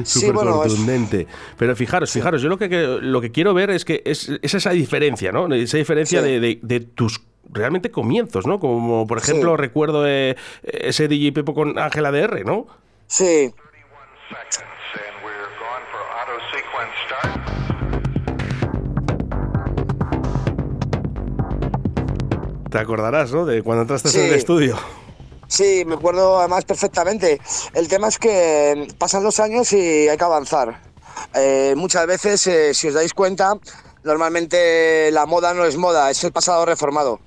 Sí, 0.04 0.20
Súper 0.20 0.48
es- 0.48 0.54
contundente. 0.54 1.28
Pero 1.58 1.76
fijaros, 1.76 2.12
fijaros, 2.12 2.42
yo 2.42 2.50
lo 2.50 2.58
que, 2.58 2.70
que- 2.70 3.00
lo 3.02 3.22
que 3.22 3.32
quiero 3.32 3.54
ver 3.54 3.70
es 3.72 3.86
que 3.86 4.02
es, 4.06 4.30
es 4.42 4.54
esa 4.54 4.72
diferencia, 4.72 5.32
¿no? 5.32 5.52
Esa 5.54 5.78
diferencia 5.78 6.22
Sí. 6.22 6.28
de, 6.28 6.40
de- 6.40 6.60
de 6.62 6.80
tus 6.82 7.20
realmente 7.52 7.92
comienzos, 7.92 8.46
¿no? 8.48 8.60
Como 8.60 9.08
por 9.08 9.18
ejemplo 9.18 9.52
Sí. 9.56 9.58
recuerdo 9.62 10.08
eh, 10.08 10.36
ese 10.64 11.08
DJ 11.08 11.32
Pepo 11.34 11.54
con 11.54 11.78
Ángela 11.80 12.12
DR, 12.12 12.44
¿no? 12.46 12.68
Sí. 13.08 13.54
Te 22.70 22.80
acordarás, 22.80 23.32
¿no? 23.32 23.46
De 23.46 23.62
cuando 23.64 23.84
entraste 23.84 24.10
Sí. 24.10 24.20
en 24.20 24.26
el 24.28 24.34
estudio. 24.34 24.78
Sí, 25.48 25.84
me 25.86 25.96
acuerdo 25.96 26.40
además 26.40 26.66
perfectamente. 26.66 27.40
El 27.74 27.88
tema 27.88 28.08
es 28.08 28.18
que 28.18 28.88
pasan 28.98 29.24
los 29.24 29.40
años 29.40 29.72
y 29.74 30.08
hay 30.10 30.18
que 30.18 30.24
avanzar. 30.24 30.82
Eh, 31.34 31.74
muchas 31.78 32.06
veces, 32.08 32.46
eh, 32.48 32.74
si 32.74 32.88
os 32.90 32.94
dais 32.96 33.14
cuenta, 33.14 33.54
normalmente 34.04 35.10
la 35.12 35.26
moda 35.26 35.54
no 35.54 35.64
es 35.66 35.78
moda, 35.78 36.10
es 36.10 36.24
el 36.24 36.32
pasado 36.34 36.66
reformado. 36.66 37.20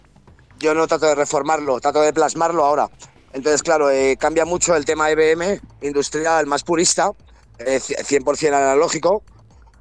Yo 0.59 0.75
no 0.75 0.87
trato 0.87 1.07
de 1.07 1.15
reformarlo, 1.15 1.81
trato 1.81 2.01
de 2.03 2.13
plasmarlo 2.13 2.65
ahora. 2.65 2.91
Entonces, 3.33 3.63
claro, 3.63 3.91
eh, 3.91 4.17
cambia 4.19 4.45
mucho 4.45 4.75
el 4.75 4.85
tema 4.85 5.11
EBM, 5.11 5.61
industrial, 5.83 6.47
más 6.47 6.65
purista, 6.65 7.13
eh, 7.59 7.81
100% 7.81 8.55
analógico, 8.55 9.23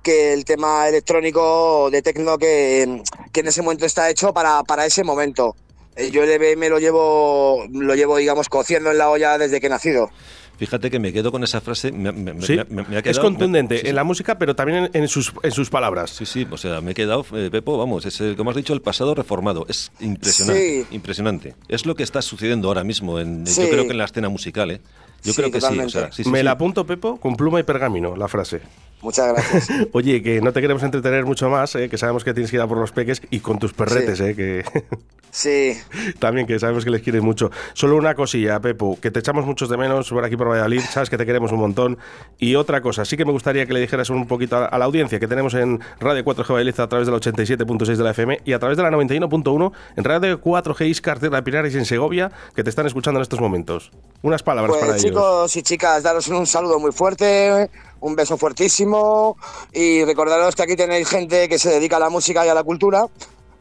que 0.04 0.34
el 0.34 0.46
tema 0.46 0.88
electrónico 0.88 1.90
de 1.90 2.02
tecno 2.02 2.38
que, 2.38 3.02
que 3.32 3.40
en 3.40 3.48
ese 3.48 3.62
momento 3.62 3.86
está 3.86 4.10
hecho 4.10 4.34
para, 4.34 4.64
para 4.64 4.86
ese 4.86 5.04
momento. 5.04 5.56
Eh, 5.98 6.12
Yo 6.12 6.24
el 6.24 6.30
EBM 6.30 6.70
lo 6.70 6.80
llevo, 6.80 7.66
lo 7.72 7.96
llevo, 7.96 8.18
digamos, 8.18 8.50
cociendo 8.50 8.92
en 8.92 8.98
la 8.98 9.10
olla 9.10 9.38
desde 9.38 9.60
que 9.60 9.68
he 9.68 9.70
nacido. 9.70 10.10
Fíjate 10.58 10.90
que 10.90 10.98
me 11.00 11.14
quedo 11.14 11.32
con 11.32 11.44
esa 11.44 11.62
frase. 11.62 11.92
me- 11.92 12.12
me- 12.12 12.34
me- 12.34 12.42
Sí, 12.42 12.58
me- 12.70 12.82
me 12.84 12.96
ha 12.96 13.00
es 13.00 13.04
quedado- 13.04 13.22
contundente 13.22 13.76
me- 13.76 13.82
sí, 13.82 13.88
en 13.90 13.96
la 13.96 14.04
música, 14.04 14.40
pero 14.40 14.56
también 14.56 14.86
en, 14.86 15.04
en 15.04 15.08
sus, 15.08 15.32
en 15.44 15.52
sus 15.52 15.70
palabras. 15.70 16.10
Sí, 16.10 16.26
sí, 16.26 16.48
o 16.50 16.58
sea, 16.58 16.82
me 16.82 16.92
he 16.92 16.94
quedado, 16.96 17.24
eh, 17.34 17.50
Pepo, 17.52 17.78
vamos, 17.78 18.06
es 18.08 18.20
el, 18.22 18.36
como 18.36 18.50
has 18.50 18.56
dicho, 18.56 18.74
el 18.74 18.82
pasado 18.82 19.14
reformado. 19.14 19.66
Es 19.70 19.92
impresionante, 20.00 20.86
Sí. 20.90 20.96
impresionante. 20.96 21.56
Es 21.68 21.86
lo 21.86 21.94
que 21.96 22.02
está 22.02 22.24
sucediendo 22.24 22.70
ahora 22.70 22.84
mismo, 22.84 23.20
en, 23.20 23.46
Sí. 23.46 23.62
yo 23.62 23.70
creo 23.70 23.86
que 23.86 23.92
en 23.92 23.98
la 24.00 24.06
escena 24.06 24.30
musical, 24.30 24.72
¿eh? 24.72 24.82
Yo 25.24 25.34
Sí, 25.34 25.36
creo 25.38 25.52
que 25.52 25.60
sí, 25.60 25.66
o 25.66 25.70
totalmente. 25.70 25.92
sea, 25.92 26.12
sí, 26.12 26.24
sí, 26.24 26.30
Me 26.32 26.40
sí. 26.40 26.44
la 26.46 26.52
apunto, 26.52 26.86
Pepo, 26.88 27.18
con 27.20 27.36
pluma 27.36 27.60
y 27.60 27.64
pergamino, 27.64 28.16
la 28.16 28.28
frase. 28.28 28.62
Muchas 29.02 29.28
gracias. 29.34 29.70
Oye, 29.94 30.22
que 30.24 30.42
no 30.42 30.52
te 30.52 30.62
queremos 30.62 30.84
entretener 30.84 31.26
mucho 31.26 31.50
más, 31.50 31.76
eh, 31.76 31.90
que 31.90 31.98
sabemos 31.98 32.24
que 32.24 32.34
tienes 32.34 32.50
que 32.50 32.58
ir 32.58 32.62
a 32.62 32.68
por 32.68 32.78
los 32.78 32.92
peques 32.92 33.22
y 33.30 33.40
con 33.40 33.60
tus 33.60 33.74
perretes, 33.74 34.18
Sí. 34.18 34.24
eh, 34.24 34.36
que 34.36 34.64
Sí, 35.30 35.78
también 36.18 36.48
que 36.48 36.58
sabemos 36.58 36.84
que 36.84 36.90
les 36.90 37.02
quieres 37.02 37.22
mucho. 37.22 37.52
Solo 37.74 37.96
una 37.96 38.16
cosilla, 38.16 38.60
Pepo, 38.60 38.98
que 39.00 39.12
te 39.12 39.20
echamos 39.20 39.46
muchos 39.46 39.70
de 39.70 39.78
menos 39.78 40.10
por 40.10 40.24
aquí 40.26 40.36
por 40.36 40.50
Valladolid, 40.50 40.82
sabes 40.82 41.12
que 41.12 41.18
te 41.18 41.28
queremos 41.28 41.52
un 41.52 41.60
montón. 41.60 41.98
Y 42.40 42.56
otra 42.56 42.82
cosa, 42.82 43.06
sí 43.06 43.18
que 43.18 43.26
me 43.26 43.32
gustaría 43.32 43.68
que 43.68 43.74
le 43.74 43.80
dijeras 43.80 44.10
un 44.10 44.26
poquito 44.26 44.58
a, 44.58 44.78
la 44.78 44.86
audiencia 44.86 45.20
que 45.20 45.28
tenemos 45.28 45.54
en 45.54 45.80
Radio 46.00 46.24
4G 46.24 46.48
Valladolid 46.54 46.80
a 46.80 46.90
través 46.90 47.08
del 47.08 47.16
87.6 47.16 47.96
de 47.98 48.04
la 48.04 48.12
FM 48.12 48.40
y 48.46 48.54
a 48.54 48.60
través 48.60 48.78
de 48.78 48.84
la 48.84 48.90
91.1 48.90 49.72
en 49.98 50.04
Radio 50.04 50.42
4G 50.42 50.88
Iscar, 50.88 51.20
de 51.20 51.44
Pinares 51.44 51.76
en 51.76 51.86
Segovia, 51.86 52.32
que 52.56 52.64
te 52.64 52.72
están 52.72 52.88
escuchando 52.88 53.20
en 53.20 53.24
estos 53.24 53.40
momentos. 53.40 53.92
Unas 54.24 54.42
palabras 54.42 54.72
pues 54.72 54.82
para 54.82 54.98
ellos. 54.98 55.06
chicos 55.06 55.56
y 55.56 55.62
chicas, 55.62 56.02
daros 56.02 56.28
un 56.30 56.48
saludo 56.48 56.80
muy 56.80 56.92
fuerte, 56.92 57.70
un 58.00 58.16
beso 58.16 58.38
fuertísimo 58.38 59.38
y 59.74 60.04
recordaros 60.06 60.56
que 60.56 60.64
aquí 60.64 60.76
tenéis 60.76 61.08
gente 61.08 61.50
que 61.50 61.60
se 61.60 61.70
dedica 61.70 61.98
a 61.98 62.00
la 62.00 62.10
música 62.10 62.46
y 62.46 62.50
a 62.50 62.54
la 62.54 62.64
cultura 62.64 63.06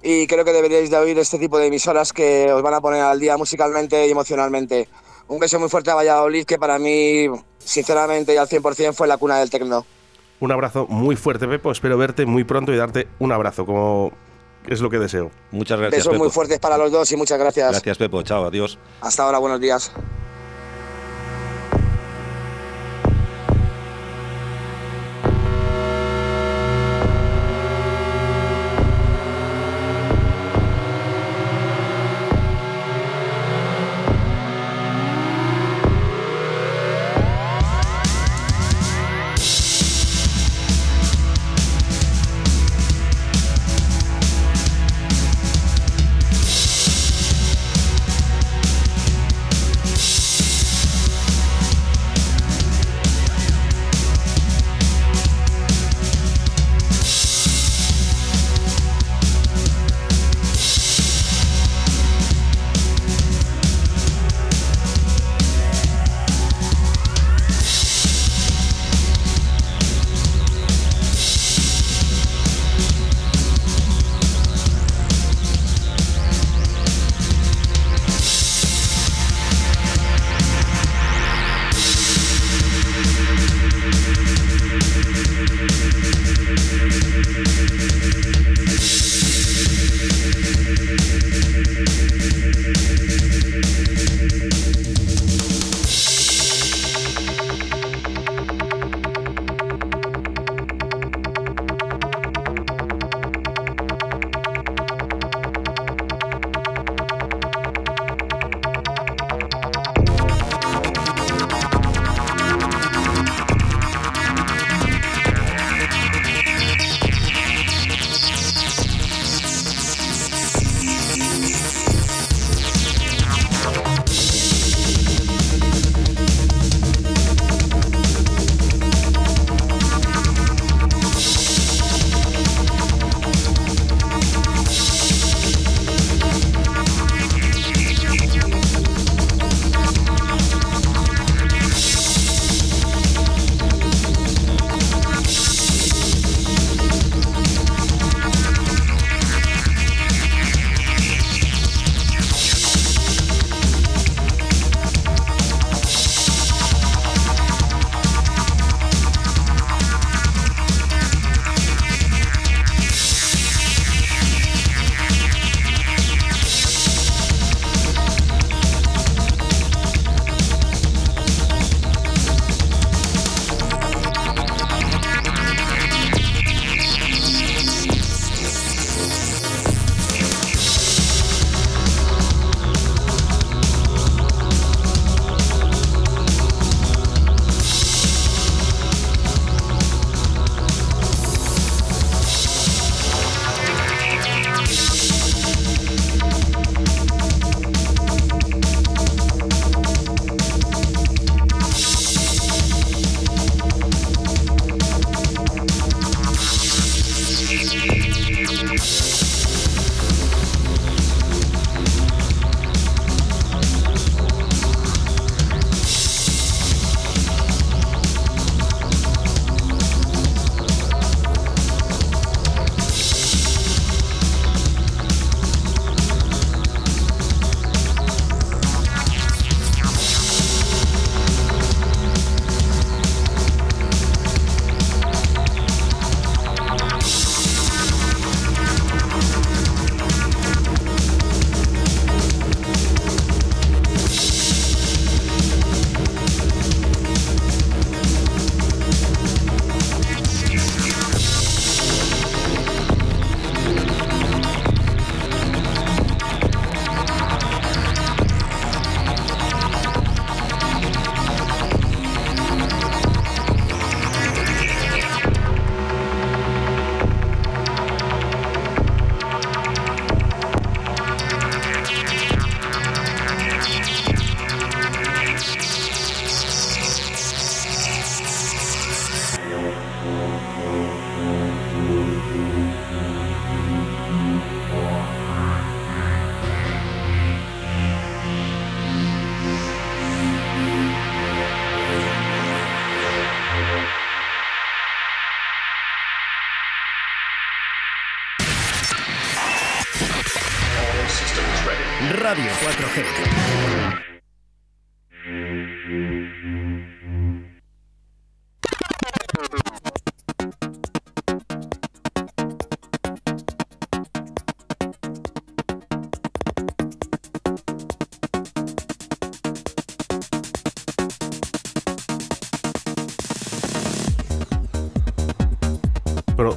y 0.03 0.26
creo 0.26 0.45
que 0.45 0.53
deberíais 0.53 0.91
de 0.91 0.97
oír 0.97 1.18
este 1.18 1.39
tipo 1.39 1.59
de 1.59 1.66
emisoras 1.66 2.12
que 2.12 2.53
os 2.53 2.62
van 2.62 2.74
a 2.74 2.80
poner 2.80 3.03
al 3.03 3.18
día 3.18 3.37
musicalmente 3.37 4.07
y 4.07 4.11
emocionalmente. 4.11 4.89
Un 5.28 5.41
beso 5.41 5.59
muy 5.59 5.68
fuerte 5.68 5.91
a 5.91 5.95
Valladolid 5.95 6.45
que 6.45 6.59
para 6.59 6.78
mí, 6.78 7.26
sinceramente 7.59 8.32
y 8.32 8.37
al 8.37 8.47
100% 8.47 8.93
fue 8.93 9.09
la 9.09 9.16
cuna 9.16 9.39
del 9.39 9.51
tecno. 9.51 9.84
Un 10.39 10.53
abrazo 10.53 10.87
muy 10.87 11.16
fuerte, 11.16 11.49
Pepo. 11.49 11.72
Espero 11.72 11.99
verte 11.99 12.26
muy 12.26 12.45
pronto 12.45 12.72
y 12.72 12.76
darte 12.76 13.09
un 13.18 13.32
abrazo, 13.32 13.66
como 13.66 14.12
es 14.68 14.80
lo 14.80 14.91
que 14.91 14.99
deseo. 14.99 15.30
Muchas 15.51 15.80
gracias, 15.80 16.01
Besos 16.01 16.12
Pepo. 16.12 16.24
muy 16.24 16.30
fuertes 16.30 16.59
para 16.61 16.76
los 16.76 16.93
dos 16.93 17.11
y 17.11 17.16
muchas 17.16 17.39
gracias. 17.39 17.70
Gracias, 17.70 17.99
Pepo. 17.99 18.22
Chao, 18.22 18.45
adiós. 18.45 18.78
Hasta 19.01 19.24
ahora, 19.24 19.39
buenos 19.39 19.61
días. 19.61 19.93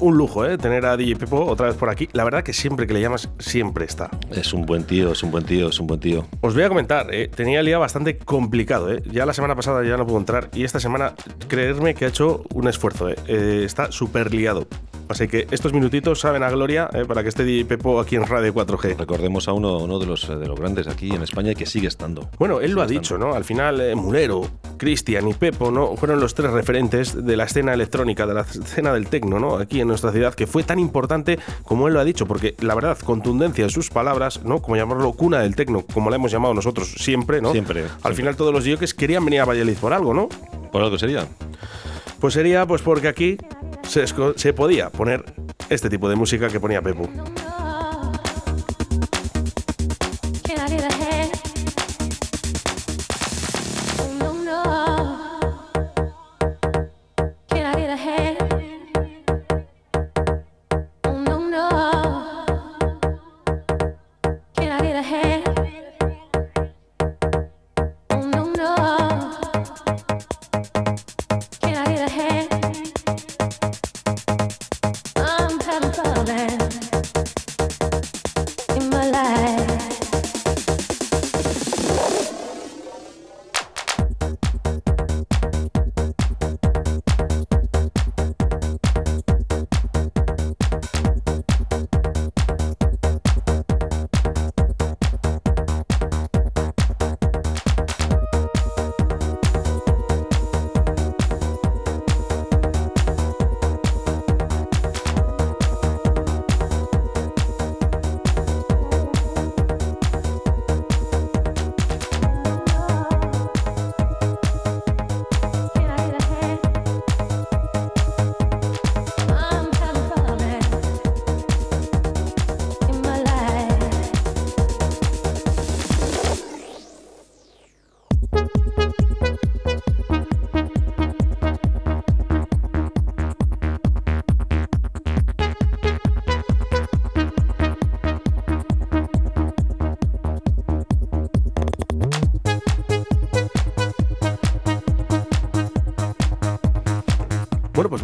Un 0.09 0.17
lujo, 0.17 0.45
¿eh? 0.45 0.57
Tener 0.57 0.85
a 0.85 0.97
DJ 0.97 1.15
Pepo 1.15 1.45
otra 1.45 1.67
vez 1.67 1.75
por 1.75 1.89
aquí. 1.89 2.09
La 2.13 2.23
verdad 2.23 2.43
que 2.43 2.53
siempre 2.53 2.87
que 2.87 2.93
le 2.93 3.01
llamas, 3.01 3.29
siempre 3.39 3.85
está. 3.85 4.09
Es 4.31 4.53
un 4.53 4.65
buen 4.65 4.83
tío, 4.83 5.11
es 5.11 5.23
un 5.23 5.31
buen 5.31 5.45
tío, 5.45 5.69
es 5.69 5.79
un 5.79 5.87
buen 5.87 5.99
tío. 5.99 6.27
Os 6.41 6.53
voy 6.53 6.63
a 6.63 6.69
comentar, 6.69 7.13
eh, 7.13 7.29
tenía 7.33 7.59
el 7.61 7.65
día 7.65 7.77
bastante 7.77 8.17
complicado. 8.17 8.91
Eh. 8.91 9.01
Ya 9.11 9.25
la 9.25 9.33
semana 9.33 9.55
pasada 9.55 9.83
ya 9.83 9.97
no 9.97 10.05
pudo 10.05 10.17
entrar 10.17 10.49
y 10.53 10.63
esta 10.63 10.79
semana, 10.79 11.13
creerme 11.47 11.93
que 11.93 12.05
ha 12.05 12.07
hecho 12.09 12.43
un 12.53 12.67
esfuerzo. 12.67 13.09
Eh. 13.09 13.15
Eh, 13.27 13.61
está 13.65 13.91
súper 13.91 14.33
liado. 14.33 14.67
Así 15.09 15.27
que 15.27 15.47
estos 15.49 15.73
minutitos 15.73 16.19
saben 16.19 16.43
a 16.43 16.49
gloria 16.51 16.87
eh, 16.93 17.03
para 17.05 17.23
que 17.23 17.29
esté 17.29 17.43
DJ 17.43 17.65
Pepo 17.65 17.99
aquí 17.99 18.15
en 18.15 18.27
Radio 18.27 18.53
4G. 18.53 18.95
Recordemos 18.95 19.47
a 19.47 19.53
uno, 19.53 19.79
uno 19.79 19.97
de, 19.97 20.05
los, 20.05 20.27
de 20.27 20.47
los 20.47 20.59
grandes 20.59 20.87
aquí 20.87 21.11
en 21.11 21.23
España 21.23 21.55
que 21.55 21.65
sigue 21.65 21.87
estando. 21.87 22.29
Bueno, 22.37 22.61
él 22.61 22.73
lo 22.73 22.83
ha 22.83 22.87
Sigue 22.87 22.99
dicho, 22.99 23.15
estando. 23.15 23.31
¿no? 23.33 23.35
Al 23.35 23.43
final, 23.43 23.81
eh, 23.81 23.95
Mulero, 23.95 24.41
Cristian 24.77 25.27
y 25.27 25.33
Pepo, 25.33 25.71
¿no? 25.71 25.95
Fueron 25.97 26.19
los 26.19 26.35
tres 26.35 26.51
referentes 26.51 27.25
de 27.25 27.35
la 27.35 27.45
escena 27.45 27.73
electrónica, 27.73 28.27
de 28.27 28.33
la 28.35 28.41
escena 28.41 28.93
del 28.93 29.07
tecno, 29.07 29.39
¿no? 29.39 29.55
Aquí 29.57 29.81
en 29.81 29.87
nuestra 29.87 30.11
ciudad, 30.11 30.35
que 30.35 30.45
fue 30.45 30.61
tan 30.63 30.77
importante 30.77 31.39
como 31.63 31.87
él 31.87 31.95
lo 31.95 31.99
ha 31.99 32.05
dicho, 32.05 32.27
porque 32.27 32.55
la 32.59 32.75
verdad, 32.75 32.97
contundencia 32.99 33.63
en 33.63 33.71
sus 33.71 33.89
palabras, 33.89 34.41
¿no? 34.43 34.61
Como 34.61 34.75
llamarlo 34.75 35.11
cuna 35.13 35.39
del 35.39 35.55
tecno, 35.55 35.83
como 35.91 36.11
la 36.11 36.17
hemos 36.17 36.31
llamado 36.31 36.53
nosotros 36.53 36.93
siempre, 36.97 37.41
¿no? 37.41 37.51
Siempre, 37.51 37.81
Al 37.81 37.89
siempre. 37.89 38.13
final 38.13 38.35
todos 38.35 38.53
los 38.53 38.63
dioses 38.63 38.93
querían 38.93 39.25
venir 39.25 39.41
a 39.41 39.45
Valladolid 39.45 39.77
por 39.77 39.91
algo, 39.91 40.13
¿no? 40.13 40.29
¿Por 40.71 40.83
algo 40.83 40.99
sería? 40.99 41.27
Pues 42.19 42.33
sería 42.33 42.65
pues 42.65 42.81
porque 42.81 43.07
aquí 43.07 43.37
se, 43.83 44.05
se 44.35 44.53
podía 44.53 44.89
poner 44.89 45.23
este 45.69 45.89
tipo 45.89 46.09
de 46.09 46.15
música 46.15 46.49
que 46.49 46.59
ponía 46.59 46.81
Pepo. 46.81 47.07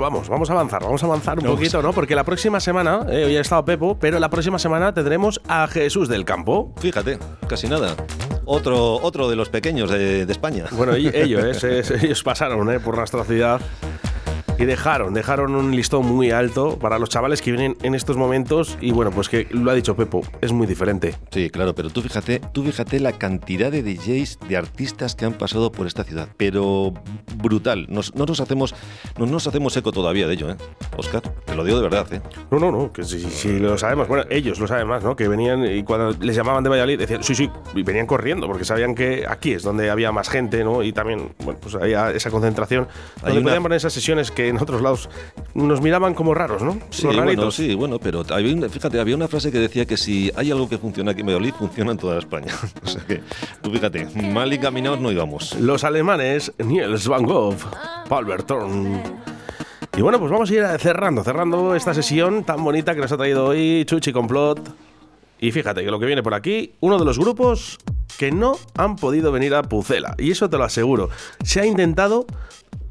Vamos, 0.05 0.29
vamos 0.29 0.47
a 0.51 0.53
avanzar, 0.53 0.83
vamos 0.83 1.01
a 1.01 1.05
avanzar 1.07 1.39
un 1.39 1.45
poquito, 1.45 1.81
¿no? 1.81 1.91
Porque 1.91 2.13
la 2.15 2.23
próxima 2.23 2.59
semana, 2.59 3.05
eh, 3.09 3.25
hoy 3.25 3.37
ha 3.37 3.41
estado 3.41 3.65
Pepo, 3.65 3.97
pero 3.99 4.19
la 4.19 4.29
próxima 4.29 4.59
semana 4.59 4.93
tendremos 4.93 5.41
a 5.47 5.65
Jesús 5.67 6.07
del 6.07 6.25
Campo. 6.25 6.71
Fíjate, 6.77 7.17
casi 7.47 7.67
nada. 7.67 7.95
Otro, 8.45 8.97
otro 9.01 9.27
de 9.27 9.35
los 9.35 9.49
pequeños 9.49 9.89
de, 9.89 10.27
de 10.27 10.31
España. 10.31 10.65
Bueno, 10.73 10.95
y 10.95 11.07
ellos, 11.13 11.63
eh, 11.63 11.79
es- 11.79 11.89
ellos 11.89 12.21
pasaron 12.23 12.69
eh, 12.71 12.79
por 12.79 12.95
nuestra 12.97 13.23
ciudad 13.23 13.59
y 14.57 14.63
dejaron, 14.65 15.13
dejaron 15.13 15.53
un 15.55 15.75
listón 15.75 16.05
muy 16.05 16.31
alto 16.31 16.79
para 16.79 16.97
los 16.97 17.09
chavales 17.09 17.41
que 17.41 17.51
vienen 17.51 17.75
en 17.83 17.93
estos 17.93 18.15
momentos 18.15 18.77
y 18.79 18.91
bueno, 18.91 19.11
pues 19.11 19.27
que 19.27 19.47
lo 19.51 19.69
ha 19.69 19.73
dicho 19.73 19.95
Pepo, 19.97 20.21
es 20.41 20.53
muy 20.53 20.65
diferente. 20.65 21.15
Sí, 21.31 21.49
claro, 21.49 21.75
pero 21.75 21.89
tú 21.89 22.01
fíjate, 22.01 22.39
tú 22.53 22.63
fíjate 22.63 22.99
la 23.01 23.11
cantidad 23.13 23.69
de 23.71 23.83
DJs, 23.83 24.39
de 24.47 24.55
artistas 24.55 25.15
que 25.15 25.25
han 25.25 25.33
pasado 25.33 25.71
por 25.73 25.87
esta 25.87 26.03
ciudad, 26.05 26.29
pero 26.37 26.93
brutal. 27.37 27.85
Nos- 27.89 28.15
no 28.15 28.25
nos 28.25 28.39
hacemos, 28.39 28.73
no 29.17 29.25
nos 29.25 29.45
hacemos 29.45 29.75
eco 29.75 29.91
todavía 29.91 30.25
de 30.27 30.33
ello, 30.35 30.49
¿eh? 30.51 30.55
Oscar, 30.95 31.21
te 31.21 31.53
lo 31.55 31.63
digo 31.65 31.77
de 31.77 31.83
verdad, 31.83 32.13
¿eh? 32.13 32.21
No, 32.49 32.59
no, 32.59 32.71
no, 32.71 32.93
que 32.93 33.03
sí, 33.03 33.19
sí, 33.19 33.29
sí, 33.29 33.59
lo 33.59 33.77
sabemos. 33.77 34.07
Bueno, 34.07 34.23
ellos 34.29 34.57
lo 34.59 34.67
saben 34.67 34.87
más, 34.87 35.03
¿no? 35.03 35.17
Que 35.17 35.27
venían 35.27 35.65
y 35.65 35.83
cuando 35.83 36.11
les 36.23 36.35
llamaban 36.35 36.63
de 36.63 36.69
Valladolid 36.69 36.97
decían, 36.99 37.23
sí, 37.23 37.35
sí, 37.35 37.49
y 37.75 37.83
venían 37.83 38.07
corriendo 38.07 38.47
porque 38.47 38.63
sabían 38.63 38.95
que 38.95 39.25
aquí 39.27 39.51
es 39.51 39.63
donde 39.63 39.89
había 39.89 40.13
más 40.13 40.29
gente, 40.29 40.63
¿no? 40.63 40.81
Y 40.81 40.93
también, 40.93 41.33
bueno, 41.43 41.59
pues 41.61 41.75
había 41.75 42.11
esa 42.11 42.31
concentración. 42.31 42.87
Hay 43.17 43.23
Donde 43.33 43.39
una- 43.39 43.49
podían 43.49 43.63
poner 43.63 43.75
esas 43.77 43.91
sesiones 43.93 44.31
que 44.31 44.44
en 44.49 44.57
otros 44.57 44.81
lados 44.81 45.09
nos 45.53 45.81
miraban 45.81 46.13
como 46.13 46.33
raros, 46.33 46.61
¿no? 46.61 46.77
Sí, 46.89 47.07
bueno, 47.07 47.51
sí, 47.51 47.75
bueno, 47.75 47.99
pero 47.99 48.23
había 48.29 48.53
una- 48.53 48.69
fíjate, 48.69 48.99
había 48.99 49.15
una 49.15 49.27
frase 49.27 49.51
que 49.51 49.59
decía 49.59 49.85
que 49.85 49.97
si 49.97 50.31
hay 50.35 50.51
algo 50.51 50.67
que 50.69 50.77
funciona 50.77 51.11
aquí 51.11 51.21
en 51.21 51.27
Valladolid, 51.27 51.53
funciona 51.53 51.91
en 51.91 51.97
toda 51.97 52.17
España. 52.19 52.53
o 52.83 52.87
sea 52.87 53.03
que, 53.05 53.21
tú 53.61 53.71
fíjate, 53.71 54.05
mal 54.21 54.51
encaminados 54.51 54.99
no 54.99 55.11
íbamos. 55.11 55.53
Los 55.59 55.83
alemanes, 55.83 56.51
Niels 56.57 57.07
Van 57.07 57.23
Gogh, 57.23 57.55
Paul 58.09 58.25
Berton. 58.25 59.01
Y 59.97 60.01
bueno, 60.01 60.19
pues 60.19 60.29
vamos 60.31 60.49
a 60.51 60.53
ir 60.53 60.63
cerrando, 60.79 61.23
cerrando 61.23 61.73
esta 61.75 61.93
sesión 61.93 62.43
tan 62.43 62.63
bonita 62.63 62.93
que 62.93 63.01
nos 63.01 63.11
ha 63.11 63.17
traído 63.17 63.45
hoy 63.45 63.85
Chuchi 63.85 64.11
Complot. 64.11 64.59
Y 65.39 65.51
fíjate 65.51 65.83
que 65.83 65.91
lo 65.91 65.99
que 65.99 66.05
viene 66.05 66.23
por 66.23 66.33
aquí, 66.33 66.73
uno 66.81 66.97
de 66.97 67.05
los 67.05 67.17
grupos 67.19 67.77
que 68.17 68.31
no 68.31 68.57
han 68.77 68.95
podido 68.95 69.31
venir 69.31 69.53
a 69.55 69.63
Pucela. 69.63 70.15
Y 70.17 70.31
eso 70.31 70.49
te 70.49 70.57
lo 70.57 70.63
aseguro. 70.63 71.09
Se 71.43 71.61
ha 71.61 71.65
intentado 71.65 72.25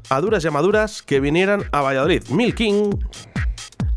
a 0.09 0.21
duras 0.21 0.43
y 0.43 0.47
a 0.47 0.51
maduras 0.51 1.01
que 1.01 1.19
vinieran 1.19 1.65
a 1.71 1.81
Valladolid. 1.81 2.23
Milking 2.29 2.97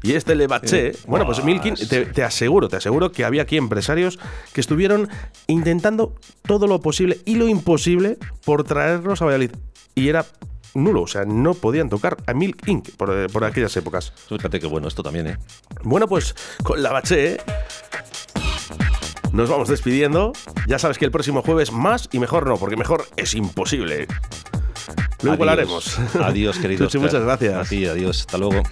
y 0.02 0.12
este 0.12 0.34
Levaché. 0.34 0.92
Bueno, 1.06 1.26
pues 1.26 1.42
Milking, 1.42 1.74
te, 1.74 2.06
te 2.06 2.22
aseguro, 2.22 2.68
te 2.68 2.76
aseguro 2.76 3.10
que 3.12 3.24
había 3.24 3.42
aquí 3.42 3.56
empresarios 3.56 4.18
que 4.52 4.60
estuvieron 4.60 5.08
intentando 5.46 6.14
todo 6.42 6.66
lo 6.66 6.80
posible 6.80 7.20
y 7.24 7.34
lo 7.34 7.48
imposible 7.48 8.18
por 8.44 8.64
traerlos 8.64 9.22
a 9.22 9.26
Valladolid. 9.26 9.52
Y 9.94 10.08
era 10.08 10.24
nulo, 10.74 11.02
o 11.02 11.06
sea, 11.06 11.24
no 11.24 11.54
podían 11.54 11.88
tocar 11.88 12.16
a 12.26 12.34
Milk 12.34 12.66
Inc. 12.68 12.90
por, 12.96 13.10
eh, 13.10 13.26
por 13.28 13.44
aquellas 13.44 13.76
épocas. 13.76 14.12
Fíjate 14.28 14.60
que 14.60 14.66
bueno, 14.66 14.86
esto 14.86 15.02
también, 15.02 15.26
¿eh? 15.26 15.38
Bueno, 15.82 16.06
pues 16.06 16.34
con 16.62 16.82
la 16.82 16.92
baché 16.92 17.38
nos 19.32 19.50
vamos 19.50 19.68
despidiendo. 19.68 20.32
Ya 20.66 20.78
sabes 20.78 20.98
que 20.98 21.04
el 21.04 21.10
próximo 21.10 21.42
jueves 21.42 21.72
más 21.72 22.08
y 22.12 22.18
mejor 22.18 22.46
no, 22.46 22.56
porque 22.56 22.76
mejor 22.76 23.06
es 23.16 23.34
imposible. 23.34 24.06
Luego 25.22 25.44
Adiós. 25.44 25.98
Adiós, 26.22 26.58
querido. 26.58 26.86
Chuchi, 26.86 26.98
muchas 26.98 27.22
gracias. 27.22 27.54
A 27.54 27.68
ti, 27.68 27.86
adiós. 27.86 28.20
Hasta 28.20 28.38
luego. 28.38 28.62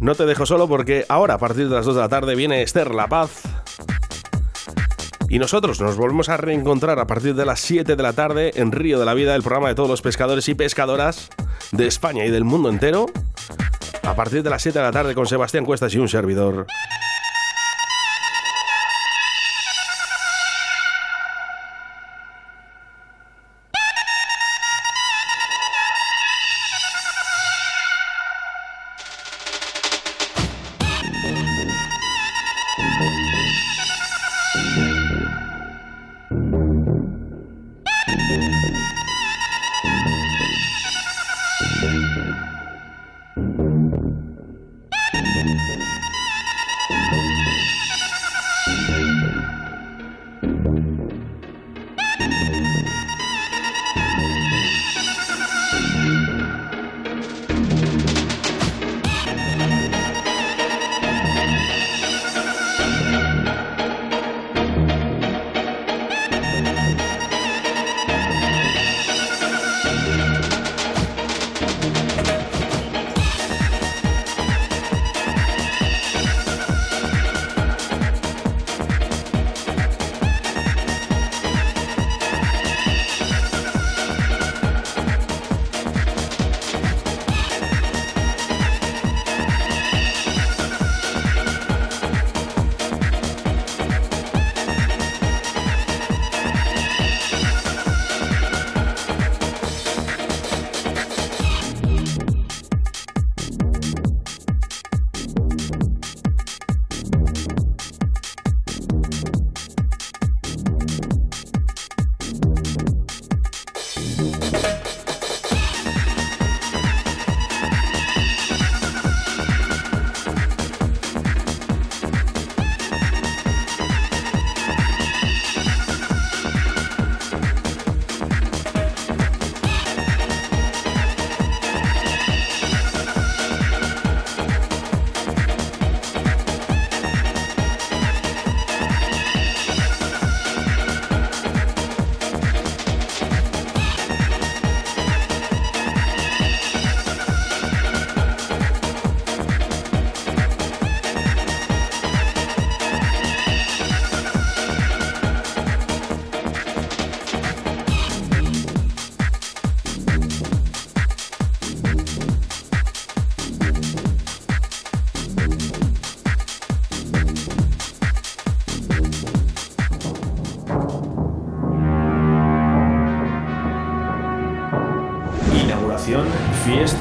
No 0.00 0.14
te 0.14 0.24
dejo 0.24 0.46
solo 0.46 0.66
porque 0.68 1.04
ahora, 1.08 1.34
a 1.34 1.38
partir 1.38 1.68
de 1.68 1.74
las 1.74 1.84
2 1.84 1.94
de 1.94 2.00
la 2.00 2.08
tarde, 2.08 2.34
viene 2.34 2.62
Esther 2.62 2.94
La 2.94 3.06
Paz. 3.08 3.42
Y 5.28 5.38
nosotros 5.38 5.80
nos 5.80 5.96
volvemos 5.96 6.28
a 6.28 6.36
reencontrar 6.36 6.98
a 6.98 7.06
partir 7.06 7.34
de 7.34 7.44
las 7.44 7.60
7 7.60 7.94
de 7.96 8.02
la 8.02 8.12
tarde 8.14 8.52
en 8.56 8.72
Río 8.72 8.98
de 8.98 9.04
la 9.04 9.14
Vida, 9.14 9.34
el 9.36 9.42
programa 9.42 9.68
de 9.68 9.74
todos 9.74 9.88
los 9.90 10.02
pescadores 10.02 10.48
y 10.48 10.54
pescadoras 10.54 11.28
de 11.72 11.86
España 11.86 12.24
y 12.24 12.30
del 12.30 12.44
mundo 12.44 12.68
entero. 12.68 13.06
A- 14.02 14.10
a 14.10 14.16
partir 14.16 14.42
de 14.42 14.50
las 14.50 14.62
7 14.62 14.78
de 14.78 14.84
la 14.84 14.90
tarde 14.90 15.14
con 15.14 15.26
Sebastián 15.26 15.64
Cuestas 15.64 15.94
y 15.94 15.98
un 15.98 16.08
servidor. 16.08 16.66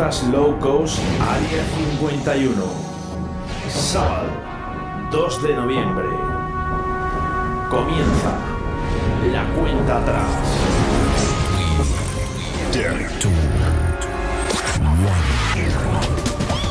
Low 0.09 0.57
Cost 0.59 0.97
Área 1.21 1.63
51. 2.01 2.63
Sábado, 3.69 4.27
2 5.11 5.43
de 5.43 5.53
noviembre. 5.53 6.07
Comienza 7.69 8.33
la 9.31 9.45
cuenta 9.53 9.99
atrás. 9.99 10.25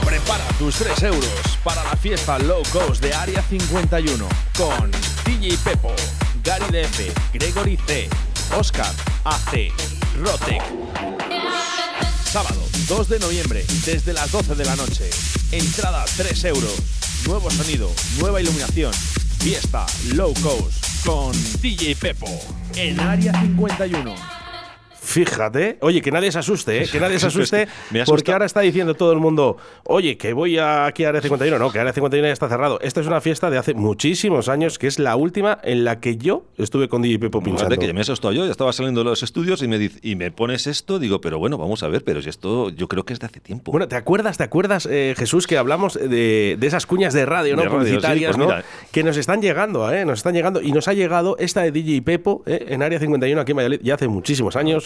Prepara 0.05 0.45
tus 0.59 0.75
3 0.75 1.03
euros 1.05 1.59
para 1.63 1.85
la 1.85 1.95
fiesta 1.95 2.41
low 2.41 2.63
cost 2.73 3.01
de 3.01 3.15
Área 3.15 3.41
51 3.43 4.27
con 4.57 4.91
DJ 5.25 5.57
Pepo, 5.59 5.93
Gary 6.43 6.65
DF, 6.73 7.33
Gregory 7.33 7.77
C, 7.87 8.09
Oscar 8.59 8.93
AC, 9.25 9.71
Rotec. 10.25 10.63
Sábado 12.25 12.68
2 12.89 13.09
de 13.09 13.19
noviembre 13.19 13.65
desde 13.85 14.15
las 14.15 14.33
12 14.33 14.55
de 14.55 14.65
la 14.65 14.75
noche. 14.75 15.11
Entrada 15.53 16.05
3 16.17 16.45
euros. 16.45 16.75
Nuevo 17.27 17.51
sonido, 17.51 17.93
nueva 18.19 18.41
iluminación. 18.41 18.95
Fiesta 19.41 19.85
low 20.15 20.33
cost 20.43 21.05
con 21.05 21.33
DJ 21.61 21.97
Pepo 21.97 22.27
en 22.77 22.99
Área 22.99 23.39
51. 23.43 24.38
Fíjate, 25.13 25.79
oye, 25.81 26.03
que 26.03 26.11
nadie 26.11 26.31
se 26.31 26.39
asuste, 26.39 26.83
¿eh? 26.83 26.87
que 26.93 27.01
nadie 27.01 27.19
se 27.19 27.27
asuste, 27.29 27.67
porque 28.05 28.31
ahora 28.31 28.45
está 28.45 28.61
diciendo 28.61 28.93
todo 28.95 29.11
el 29.13 29.19
mundo, 29.21 29.57
oye, 29.85 30.19
que 30.19 30.35
voy 30.35 30.59
aquí 30.59 31.05
a 31.05 31.09
Área 31.09 31.23
51, 31.23 31.59
no, 31.59 31.73
que 31.73 31.79
Área 31.81 31.95
51 31.95 32.27
ya 32.29 32.33
está 32.35 32.47
cerrado. 32.47 32.79
Esta 32.83 33.01
es 33.01 33.07
una 33.07 33.23
fiesta 33.23 33.49
de 33.49 33.57
hace 33.57 33.73
muchísimos 33.73 34.51
años, 34.51 34.79
que 34.79 34.87
es 34.87 34.99
la 34.99 35.17
última 35.17 35.59
en 35.65 35.85
la 35.85 35.99
que 35.99 36.19
yo 36.19 36.45
estuve 36.59 36.91
con 36.91 37.01
DJ 37.01 37.19
Pepo 37.21 37.41
pinchando. 37.43 37.61
Fíjate 37.71 37.79
que 37.81 37.87
ya 37.87 37.95
me 37.95 38.01
he 38.01 38.03
asustado 38.03 38.33
yo, 38.35 38.45
ya 38.45 38.51
estaba 38.51 38.71
saliendo 38.75 39.01
de 39.01 39.05
los 39.11 39.23
estudios 39.23 39.63
y 39.63 39.69
me, 39.69 39.79
dice- 39.79 39.99
y 40.03 40.15
me 40.15 40.31
pones 40.31 40.67
esto, 40.67 40.99
digo, 40.99 41.23
pero 41.23 41.39
bueno, 41.39 41.57
vamos 41.57 41.83
a 41.83 41.89
ver, 41.89 42.05
pero 42.05 42.21
si 42.21 42.29
esto 42.29 42.69
yo 42.69 42.87
creo 42.87 43.05
que 43.07 43.15
es 43.15 43.19
de 43.21 43.27
hace 43.27 43.41
tiempo. 43.41 43.73
Bueno, 43.73 43.89
¿te 43.89 43.97
acuerdas, 43.97 44.37
te 44.37 44.45
acuerdas, 44.45 44.87
eh, 44.91 45.15
Jesús, 45.17 45.47
que 45.47 45.57
hablamos 45.57 45.95
de, 45.95 46.57
de 46.61 46.67
esas 46.67 46.85
cuñas 46.85 47.15
de 47.15 47.25
radio, 47.25 47.57
¿no? 47.57 47.63
De 47.63 47.69
radio, 47.69 47.79
sí, 47.81 47.87
Publicitarias, 47.87 48.37
pues 48.37 48.39
¿no? 48.39 48.45
mira. 48.55 48.65
Que 48.93 49.03
nos 49.03 49.17
están 49.17 49.41
llegando, 49.41 49.91
¿eh? 49.91 50.05
Nos 50.05 50.19
están 50.19 50.35
llegando. 50.35 50.61
Y 50.61 50.73
nos 50.73 50.87
ha 50.87 50.93
llegado 50.93 51.37
esta 51.39 51.63
de 51.63 51.73
DJ 51.73 52.03
Pepo, 52.03 52.43
¿eh? 52.45 52.67
en 52.69 52.83
Área 52.83 52.99
51 52.99 53.41
aquí 53.41 53.53
en 53.53 53.57
Valladolid, 53.57 53.81
ya 53.83 53.95
hace 53.95 54.07
muchísimos 54.07 54.55
años. 54.55 54.85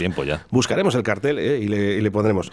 Buscaremos 0.50 0.94
el 0.94 1.02
cartel 1.02 1.38
¿eh? 1.38 1.58
y 1.58 1.68
le 1.68 2.10
pondremos. 2.10 2.50